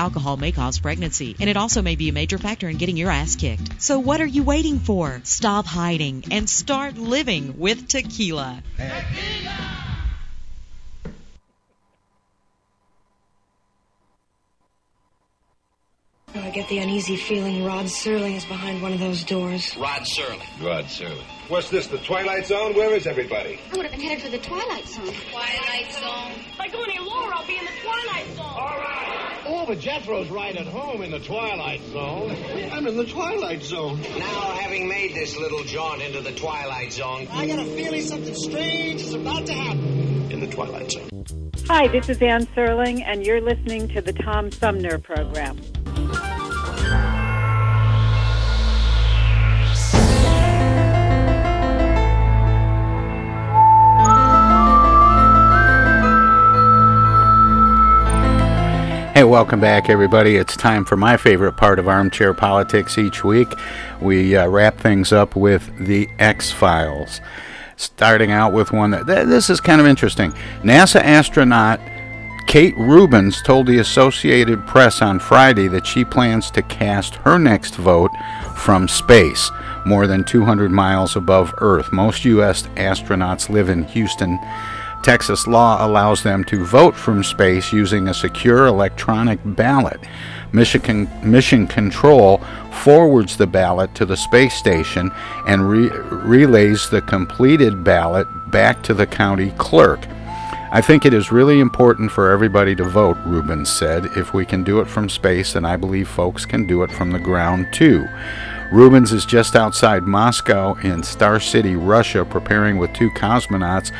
[0.01, 1.35] Alcohol may cause pregnancy.
[1.39, 3.79] And it also may be a major factor in getting your ass kicked.
[3.79, 5.21] So what are you waiting for?
[5.23, 8.63] Stop hiding and start living with tequila.
[16.33, 19.77] I get the uneasy feeling Rod Serling is behind one of those doors.
[19.77, 20.65] Rod Serling.
[20.65, 21.23] Rod Serling.
[21.47, 22.73] What's this, the Twilight Zone?
[22.73, 23.59] Where is everybody?
[23.71, 25.13] I would have been headed for the Twilight Zone.
[25.31, 26.31] Twilight Zone.
[26.53, 28.45] If I go any lower, I'll be in the Twilight Zone.
[28.45, 29.20] All right.
[29.53, 32.37] Oh, but Jethro's right at home in the Twilight Zone.
[32.71, 33.99] I'm in the Twilight Zone.
[33.99, 38.33] Now, having made this little jaunt into the Twilight Zone, I got a feeling something
[38.33, 40.31] strange is about to happen.
[40.31, 41.09] In the Twilight Zone.
[41.67, 45.59] Hi, this is Anne Serling, and you're listening to the Tom Sumner Program.
[59.21, 60.37] Hey, welcome back, everybody.
[60.37, 63.53] It's time for my favorite part of Armchair Politics each week.
[64.01, 67.21] We uh, wrap things up with the X Files.
[67.77, 70.31] Starting out with one that th- this is kind of interesting.
[70.63, 71.79] NASA astronaut
[72.47, 77.75] Kate Rubins told the Associated Press on Friday that she plans to cast her next
[77.75, 78.09] vote
[78.55, 79.51] from space,
[79.85, 81.93] more than 200 miles above Earth.
[81.93, 82.63] Most U.S.
[82.75, 84.39] astronauts live in Houston.
[85.03, 89.99] Texas law allows them to vote from space using a secure electronic ballot.
[90.53, 92.39] Michigan Mission Control
[92.83, 95.11] forwards the ballot to the space station
[95.47, 99.99] and re- relays the completed ballot back to the county clerk.
[100.73, 104.05] I think it is really important for everybody to vote, Rubin said.
[104.15, 107.11] If we can do it from space, then I believe folks can do it from
[107.11, 108.07] the ground too.
[108.71, 113.91] Rubins is just outside Moscow in Star City, Russia, preparing with two cosmonauts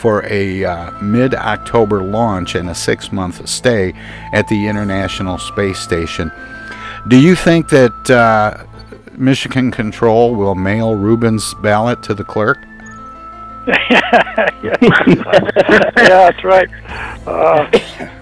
[0.00, 3.92] for a uh, mid October launch and a six month stay
[4.32, 6.32] at the International Space Station.
[7.08, 8.64] Do you think that uh,
[9.16, 12.58] Michigan Control will mail Rubin's ballot to the clerk?
[13.66, 14.76] yeah,
[15.94, 16.68] that's right.
[17.26, 17.70] Uh,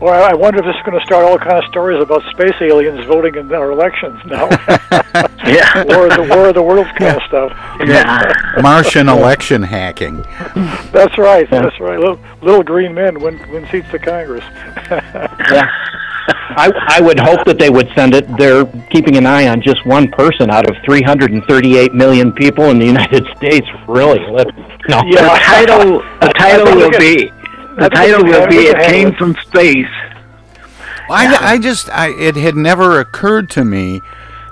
[0.00, 2.54] well, I wonder if this is going to start all kind of stories about space
[2.60, 4.48] aliens voting in our elections now.
[5.46, 7.52] yeah, war of the war of the worlds kind of stuff.
[7.80, 10.22] Yeah, Martian election hacking.
[10.92, 11.48] That's right.
[11.48, 11.98] That's right.
[11.98, 14.44] Little, little green men win win seats to Congress.
[14.90, 15.70] yeah.
[16.56, 18.24] I, I would hope that they would send it.
[18.36, 22.86] They're keeping an eye on just one person out of 338 million people in the
[22.86, 23.66] United States.
[23.88, 24.20] Really?
[24.30, 24.46] Let,
[24.88, 25.02] no.
[25.06, 27.30] Yeah, the title the title will be
[27.76, 29.86] the title will be "It Came from Space."
[31.10, 34.00] I, I just I, it had never occurred to me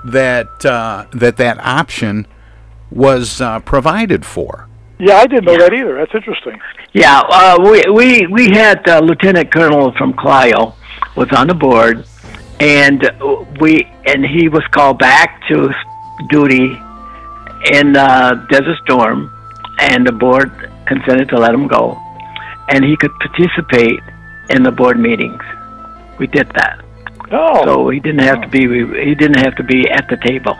[0.05, 2.27] that uh, that that option
[2.91, 4.67] was uh, provided for.
[4.99, 5.95] Yeah, I didn't know that either.
[5.95, 6.59] That's interesting.
[6.93, 10.75] Yeah, uh, we we we had uh, Lieutenant Colonel from Clio
[11.15, 12.05] was on the board,
[12.59, 13.11] and
[13.59, 15.73] we and he was called back to
[16.29, 16.79] duty
[17.71, 19.31] in uh, Desert Storm,
[19.79, 21.99] and the board consented to let him go,
[22.69, 23.99] and he could participate
[24.49, 25.41] in the board meetings.
[26.19, 26.83] We did that.
[27.31, 27.63] Oh.
[27.65, 30.57] So he didn't have to be he didn't have to be at the table.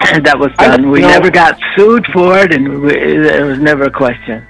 [0.00, 0.90] And that was done.
[0.90, 1.08] we no.
[1.08, 4.46] never got sued for it, and we, there was never a question.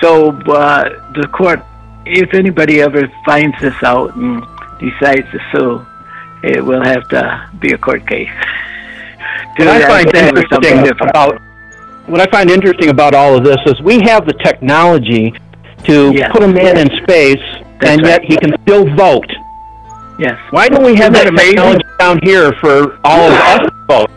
[0.00, 1.60] So uh, the court,
[2.06, 4.44] if anybody ever finds this out and
[4.78, 5.86] decides to sue,
[6.42, 8.30] it will have to be a court case.
[9.56, 11.42] What I find interesting about
[12.10, 15.32] what I find interesting about all of this is we have the technology
[15.84, 16.30] to Yes.
[16.32, 17.42] put a man in space,
[17.82, 19.30] and yet he can still vote.
[20.18, 20.36] Yes.
[20.50, 21.54] Why don't we have Isn't that that amazing?
[21.56, 24.10] technology down here for all of us to vote?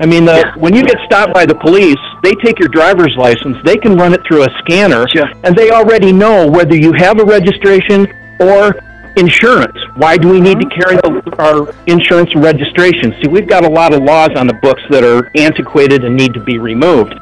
[0.00, 3.56] I mean, the, when you get stopped by the police, they take your driver's license,
[3.64, 5.04] they can run it through a scanner,
[5.44, 8.06] and they already know whether you have a registration
[8.40, 8.74] or
[9.16, 9.76] insurance.
[9.96, 13.14] Why do we need to carry the, our insurance registration?
[13.22, 16.34] See, we've got a lot of laws on the books that are antiquated and need
[16.34, 17.14] to be removed.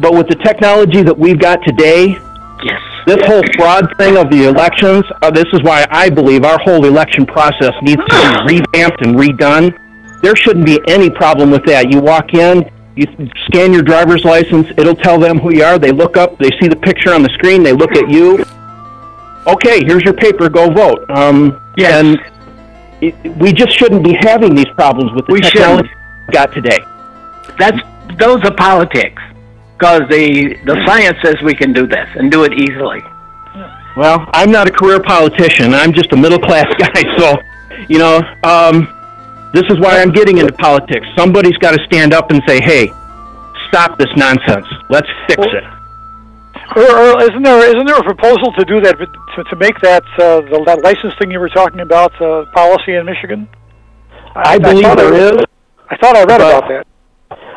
[0.00, 2.18] But with the technology that we've got today,
[2.62, 2.80] yes.
[3.06, 6.84] this whole fraud thing of the elections, uh, this is why I believe our whole
[6.84, 9.78] election process needs to be revamped and redone.
[10.22, 11.90] There shouldn't be any problem with that.
[11.90, 13.06] You walk in, you
[13.46, 15.78] scan your driver's license, it'll tell them who you are.
[15.78, 18.44] They look up, they see the picture on the screen, they look at you.
[19.46, 21.04] Okay, here's your paper, go vote.
[21.10, 22.18] Um, And
[23.00, 26.26] it, we just shouldn't be having these problems with the We technology shouldn't.
[26.28, 26.78] we've got today.
[27.58, 27.78] That's
[28.18, 29.20] those are politics,
[29.76, 33.02] because the the science says we can do this and do it easily.
[33.96, 35.72] Well, I'm not a career politician.
[35.74, 37.02] I'm just a middle class guy.
[37.18, 37.36] So,
[37.88, 38.88] you know, um,
[39.52, 41.06] this is why I'm getting into politics.
[41.16, 42.92] Somebody's got to stand up and say, "Hey,
[43.68, 44.66] stop this nonsense.
[44.88, 45.64] Let's fix it."
[46.76, 50.02] Or, or isn't there isn't there a proposal to do that to, to make that
[50.18, 53.48] uh, the, that license thing you were talking about uh, policy in Michigan?
[54.34, 55.44] I believe thought there I, is.
[55.90, 56.86] I thought I read but- about that.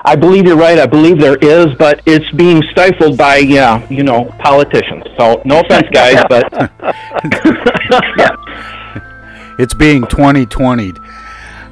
[0.05, 0.79] I believe you're right.
[0.79, 5.03] I believe there is, but it's being stifled by, yeah, you know, politicians.
[5.19, 6.47] So, no offense, guys, but
[9.59, 10.99] It's being 2020'd.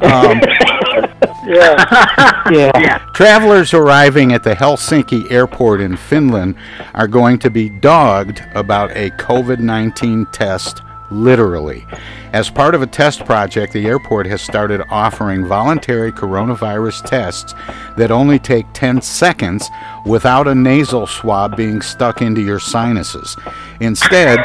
[0.02, 0.42] Um,
[2.52, 2.72] yeah.
[2.80, 2.98] yeah.
[3.14, 6.56] Travelers arriving at the Helsinki airport in Finland
[6.94, 10.82] are going to be dogged about a COVID 19 test,
[11.12, 11.86] literally.
[12.34, 17.54] As part of a test project, the airport has started offering voluntary coronavirus tests
[17.96, 19.70] that only take 10 seconds
[20.06, 23.38] without a nasal swab being stuck into your sinuses.
[23.80, 24.40] Instead,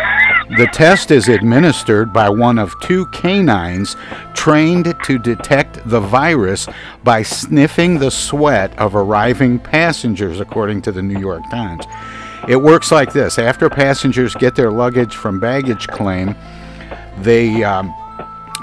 [0.56, 3.96] the test is administered by one of two canines
[4.34, 6.66] trained to detect the virus
[7.04, 11.84] by sniffing the sweat of arriving passengers, according to the New York Times.
[12.48, 16.34] It works like this after passengers get their luggage from baggage claim,
[17.18, 17.62] they.
[17.62, 17.94] Um,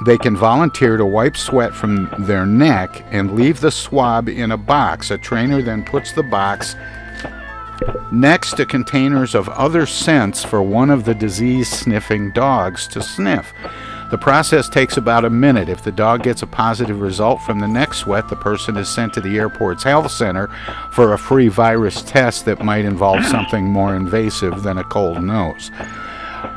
[0.06, 4.58] they can volunteer to wipe sweat from their neck and leave the swab in a
[4.58, 5.10] box.
[5.10, 6.76] A trainer then puts the box
[8.12, 13.54] next to containers of other scents for one of the disease sniffing dogs to sniff.
[14.10, 15.68] The process takes about a minute.
[15.68, 19.14] If the dog gets a positive result from the neck sweat, the person is sent
[19.16, 20.48] to the airport's health center
[20.92, 25.72] for a free virus test that might involve something more invasive than a cold nose.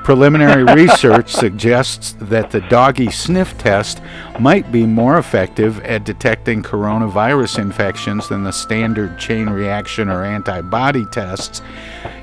[0.05, 4.01] Preliminary research suggests that the doggy sniff test
[4.41, 11.05] might be more effective at detecting coronavirus infections than the standard chain reaction or antibody
[11.07, 11.63] tests.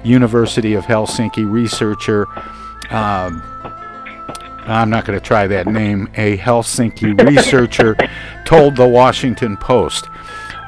[0.03, 2.27] University of Helsinki researcher,
[2.89, 3.41] um,
[4.65, 7.95] I'm not going to try that name, a Helsinki researcher
[8.45, 10.09] told the Washington Post.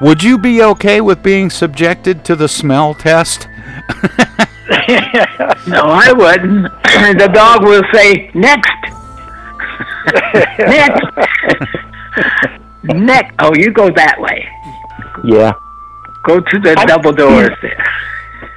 [0.00, 3.46] Would you be okay with being subjected to the smell test?
[5.66, 6.62] no, I wouldn't.
[7.18, 8.70] the dog will say, next.
[10.58, 11.06] next.
[12.84, 13.34] next.
[13.40, 14.46] Oh, you go that way.
[15.24, 15.52] Yeah.
[16.24, 17.84] Go to the double doors there.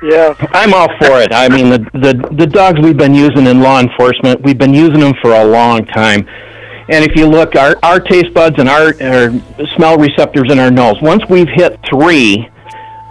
[0.04, 0.36] Yeah.
[0.52, 1.34] I'm all for it.
[1.34, 5.00] I mean, the, the the dogs we've been using in law enforcement, we've been using
[5.00, 6.28] them for a long time.
[6.90, 9.32] And if you look, our our taste buds and our, our
[9.76, 12.48] smell receptors in our nose, once we've hit three,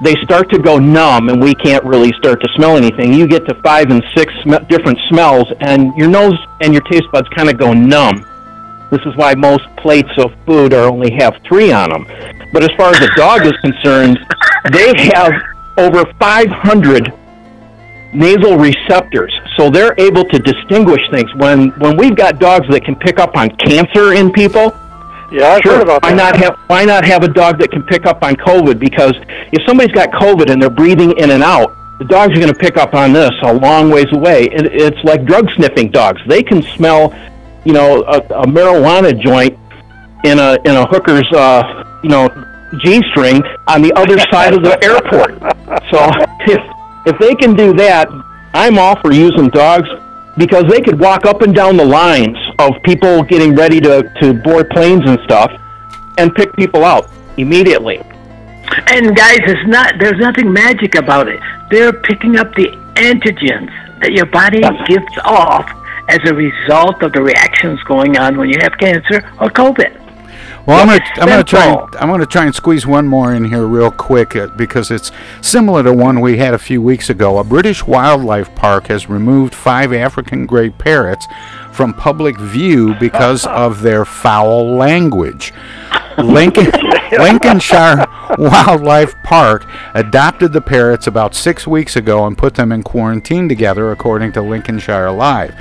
[0.03, 3.13] they start to go numb, and we can't really start to smell anything.
[3.15, 7.07] You get to five and six sm- different smells, and your nose and your taste
[7.13, 8.27] buds kind of go numb.
[8.91, 12.05] This is why most plates of food are only have three on them.
[12.53, 14.19] But as far as the dog is concerned,
[14.71, 15.33] they have
[15.79, 17.13] over 500
[18.13, 21.33] nasal receptors, so they're able to distinguish things.
[21.37, 24.77] When when we've got dogs that can pick up on cancer in people,
[25.33, 26.17] Yeah, I've sure, heard about why that.
[26.17, 28.79] not have why not have a dog that can pick up on COVID?
[28.79, 29.15] Because
[29.51, 32.59] if somebody's got COVID and they're breathing in and out, the dogs are going to
[32.59, 34.45] pick up on this a long ways away.
[34.45, 37.15] It, it's like drug sniffing dogs; they can smell,
[37.65, 39.59] you know, a, a marijuana joint
[40.25, 42.29] in a in a hooker's, uh, you know,
[42.85, 45.41] g string on the other side of the airport.
[45.91, 46.11] So
[46.53, 46.61] if
[47.07, 48.09] if they can do that,
[48.53, 49.89] I'm all for using dogs
[50.37, 54.35] because they could walk up and down the lines of people getting ready to, to
[54.35, 55.53] board planes and stuff
[56.19, 57.99] and pick people out immediately.
[58.87, 59.95] And guys, it's not.
[59.99, 61.41] There's nothing magic about it.
[61.71, 63.71] They're picking up the antigens
[64.01, 65.71] that your body gives off
[66.09, 70.02] as a result of the reactions going on when you have cancer or COVID.
[70.65, 73.45] Well, I'm gonna I'm gonna try and, I'm gonna try and squeeze one more in
[73.45, 75.11] here real quick uh, because it's
[75.41, 77.39] similar to one we had a few weeks ago.
[77.39, 81.27] A British wildlife park has removed five African grey parrots
[81.73, 85.53] from public view because of their foul language.
[86.19, 86.71] Lincoln,
[87.19, 88.07] Lincolnshire
[88.39, 93.91] Wildlife Park adopted the parrots about six weeks ago and put them in quarantine together,
[93.91, 95.55] according to Lincolnshire Live.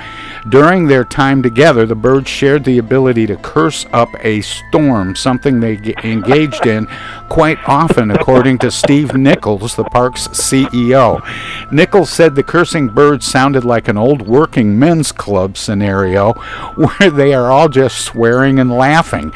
[0.48, 5.60] During their time together, the birds shared the ability to curse up a storm, something
[5.60, 6.86] they ge- engaged in
[7.28, 11.22] quite often, according to Steve Nichols, the park's CEO.
[11.70, 16.32] Nichols said the cursing birds sounded like an old working men's club scenario
[16.74, 19.32] where they are all just swearing and laughing.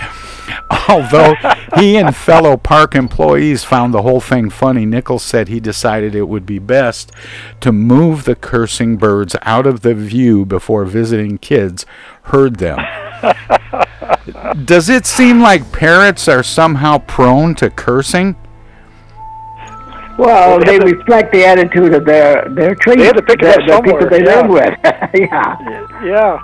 [0.89, 1.35] Although
[1.77, 6.29] he and fellow park employees found the whole thing funny, Nichols said he decided it
[6.29, 7.13] would be best
[7.61, 11.87] to move the cursing birds out of the view before visiting kids
[12.23, 12.79] heard them.
[14.65, 18.37] Does it seem like parrots are somehow prone to cursing?
[20.19, 22.97] Well, they reflect the attitude of their their trees.
[22.97, 24.41] They had to pick it the, up the people somewhere, they yeah.
[24.41, 24.75] live with.
[25.31, 26.39] yeah, Yeah.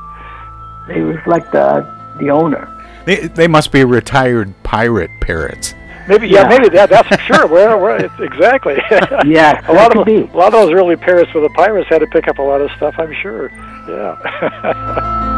[0.88, 1.86] they reflect the
[2.18, 2.68] the owner.
[3.04, 5.74] They, they must be retired pirate parrots.
[6.08, 6.48] Maybe yeah, Yeah.
[6.48, 7.46] maybe that that's for sure.
[7.46, 8.76] Where where it's, exactly.
[9.26, 10.16] Yeah, a lot of be.
[10.22, 12.60] a lot of those early parrots with the pirates had to pick up a lot
[12.60, 12.94] of stuff.
[12.98, 13.50] I'm sure.
[13.88, 15.18] Yeah.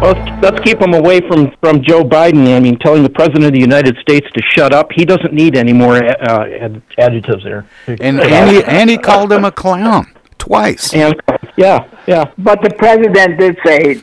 [0.00, 2.54] Well, let's, let's keep them away from, from Joe Biden.
[2.56, 4.92] I mean, telling the president of the United States to shut up.
[4.92, 7.66] He doesn't need any more uh, ad- adjectives there.
[7.88, 10.06] And, and, he, and he called him a clown
[10.38, 10.94] twice.
[10.94, 11.20] And
[11.56, 12.30] yeah, yeah.
[12.38, 14.00] But the president did say,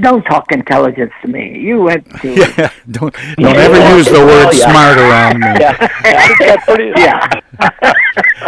[0.00, 4.46] "Don't talk intelligence to me." You went to Yeah, don't don't ever use the word
[4.48, 4.70] Oh, yeah.
[4.70, 6.46] smart around me.
[6.46, 6.92] That's pretty.
[7.00, 7.28] yeah.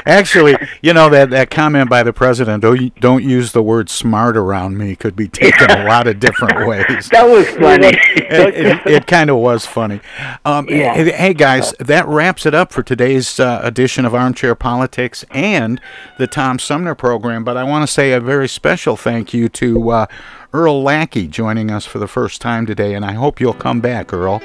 [0.07, 3.89] Actually, you know that that comment by the president, "Oh, you don't use the word
[3.91, 7.09] smart around me," could be taken a lot of different ways.
[7.11, 7.89] That was funny.
[8.17, 10.01] it, it, it kind of was funny.
[10.45, 10.95] Um, Yeah.
[10.95, 15.81] hey, hey, guys, that wraps it up for today's uh, edition of Armchair Politics and
[16.19, 17.45] the Tom Sumner program.
[17.45, 20.07] But I want to say a very special thank you to uh,
[20.53, 24.13] Earl Lackey joining us for the first time today, and I hope you'll come back,
[24.13, 24.41] Earl.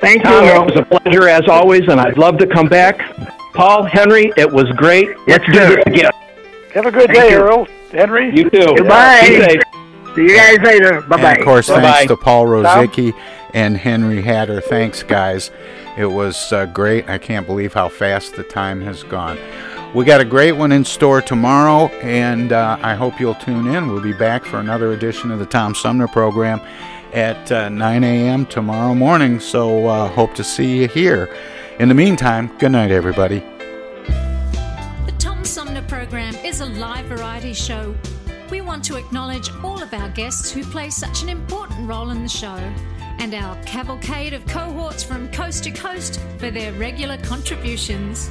[0.00, 0.50] Thank Tom, you.
[0.50, 2.98] it was a pleasure as always, and I'd love to come back.
[3.52, 5.08] Paul, Henry, it was great.
[5.26, 5.76] Let's do sir.
[5.76, 6.10] this again.
[6.72, 7.38] Have a good Thank day, you.
[7.38, 7.66] Earl.
[7.90, 8.34] Henry.
[8.34, 8.74] You too.
[8.76, 9.20] Goodbye.
[9.22, 9.62] Be safe.
[10.14, 11.00] See you guys later.
[11.02, 11.32] Bye bye.
[11.34, 11.80] of course, Bye-bye.
[11.92, 13.14] thanks to Paul Rozycki
[13.54, 14.60] and Henry Hatter.
[14.60, 15.50] Thanks, guys.
[15.96, 17.08] It was uh, great.
[17.08, 19.38] I can't believe how fast the time has gone.
[19.94, 23.88] We got a great one in store tomorrow, and uh, I hope you'll tune in.
[23.88, 26.60] We'll be back for another edition of the Tom Sumner program
[27.14, 28.44] at uh, 9 a.m.
[28.44, 29.40] tomorrow morning.
[29.40, 31.34] So uh, hope to see you here.
[31.78, 33.38] In the meantime, good night, everybody.
[35.06, 37.96] The Tom Sumner program is a live variety show.
[38.50, 42.22] We want to acknowledge all of our guests who play such an important role in
[42.22, 42.60] the show
[43.20, 48.30] and our cavalcade of cohorts from coast to coast for their regular contributions.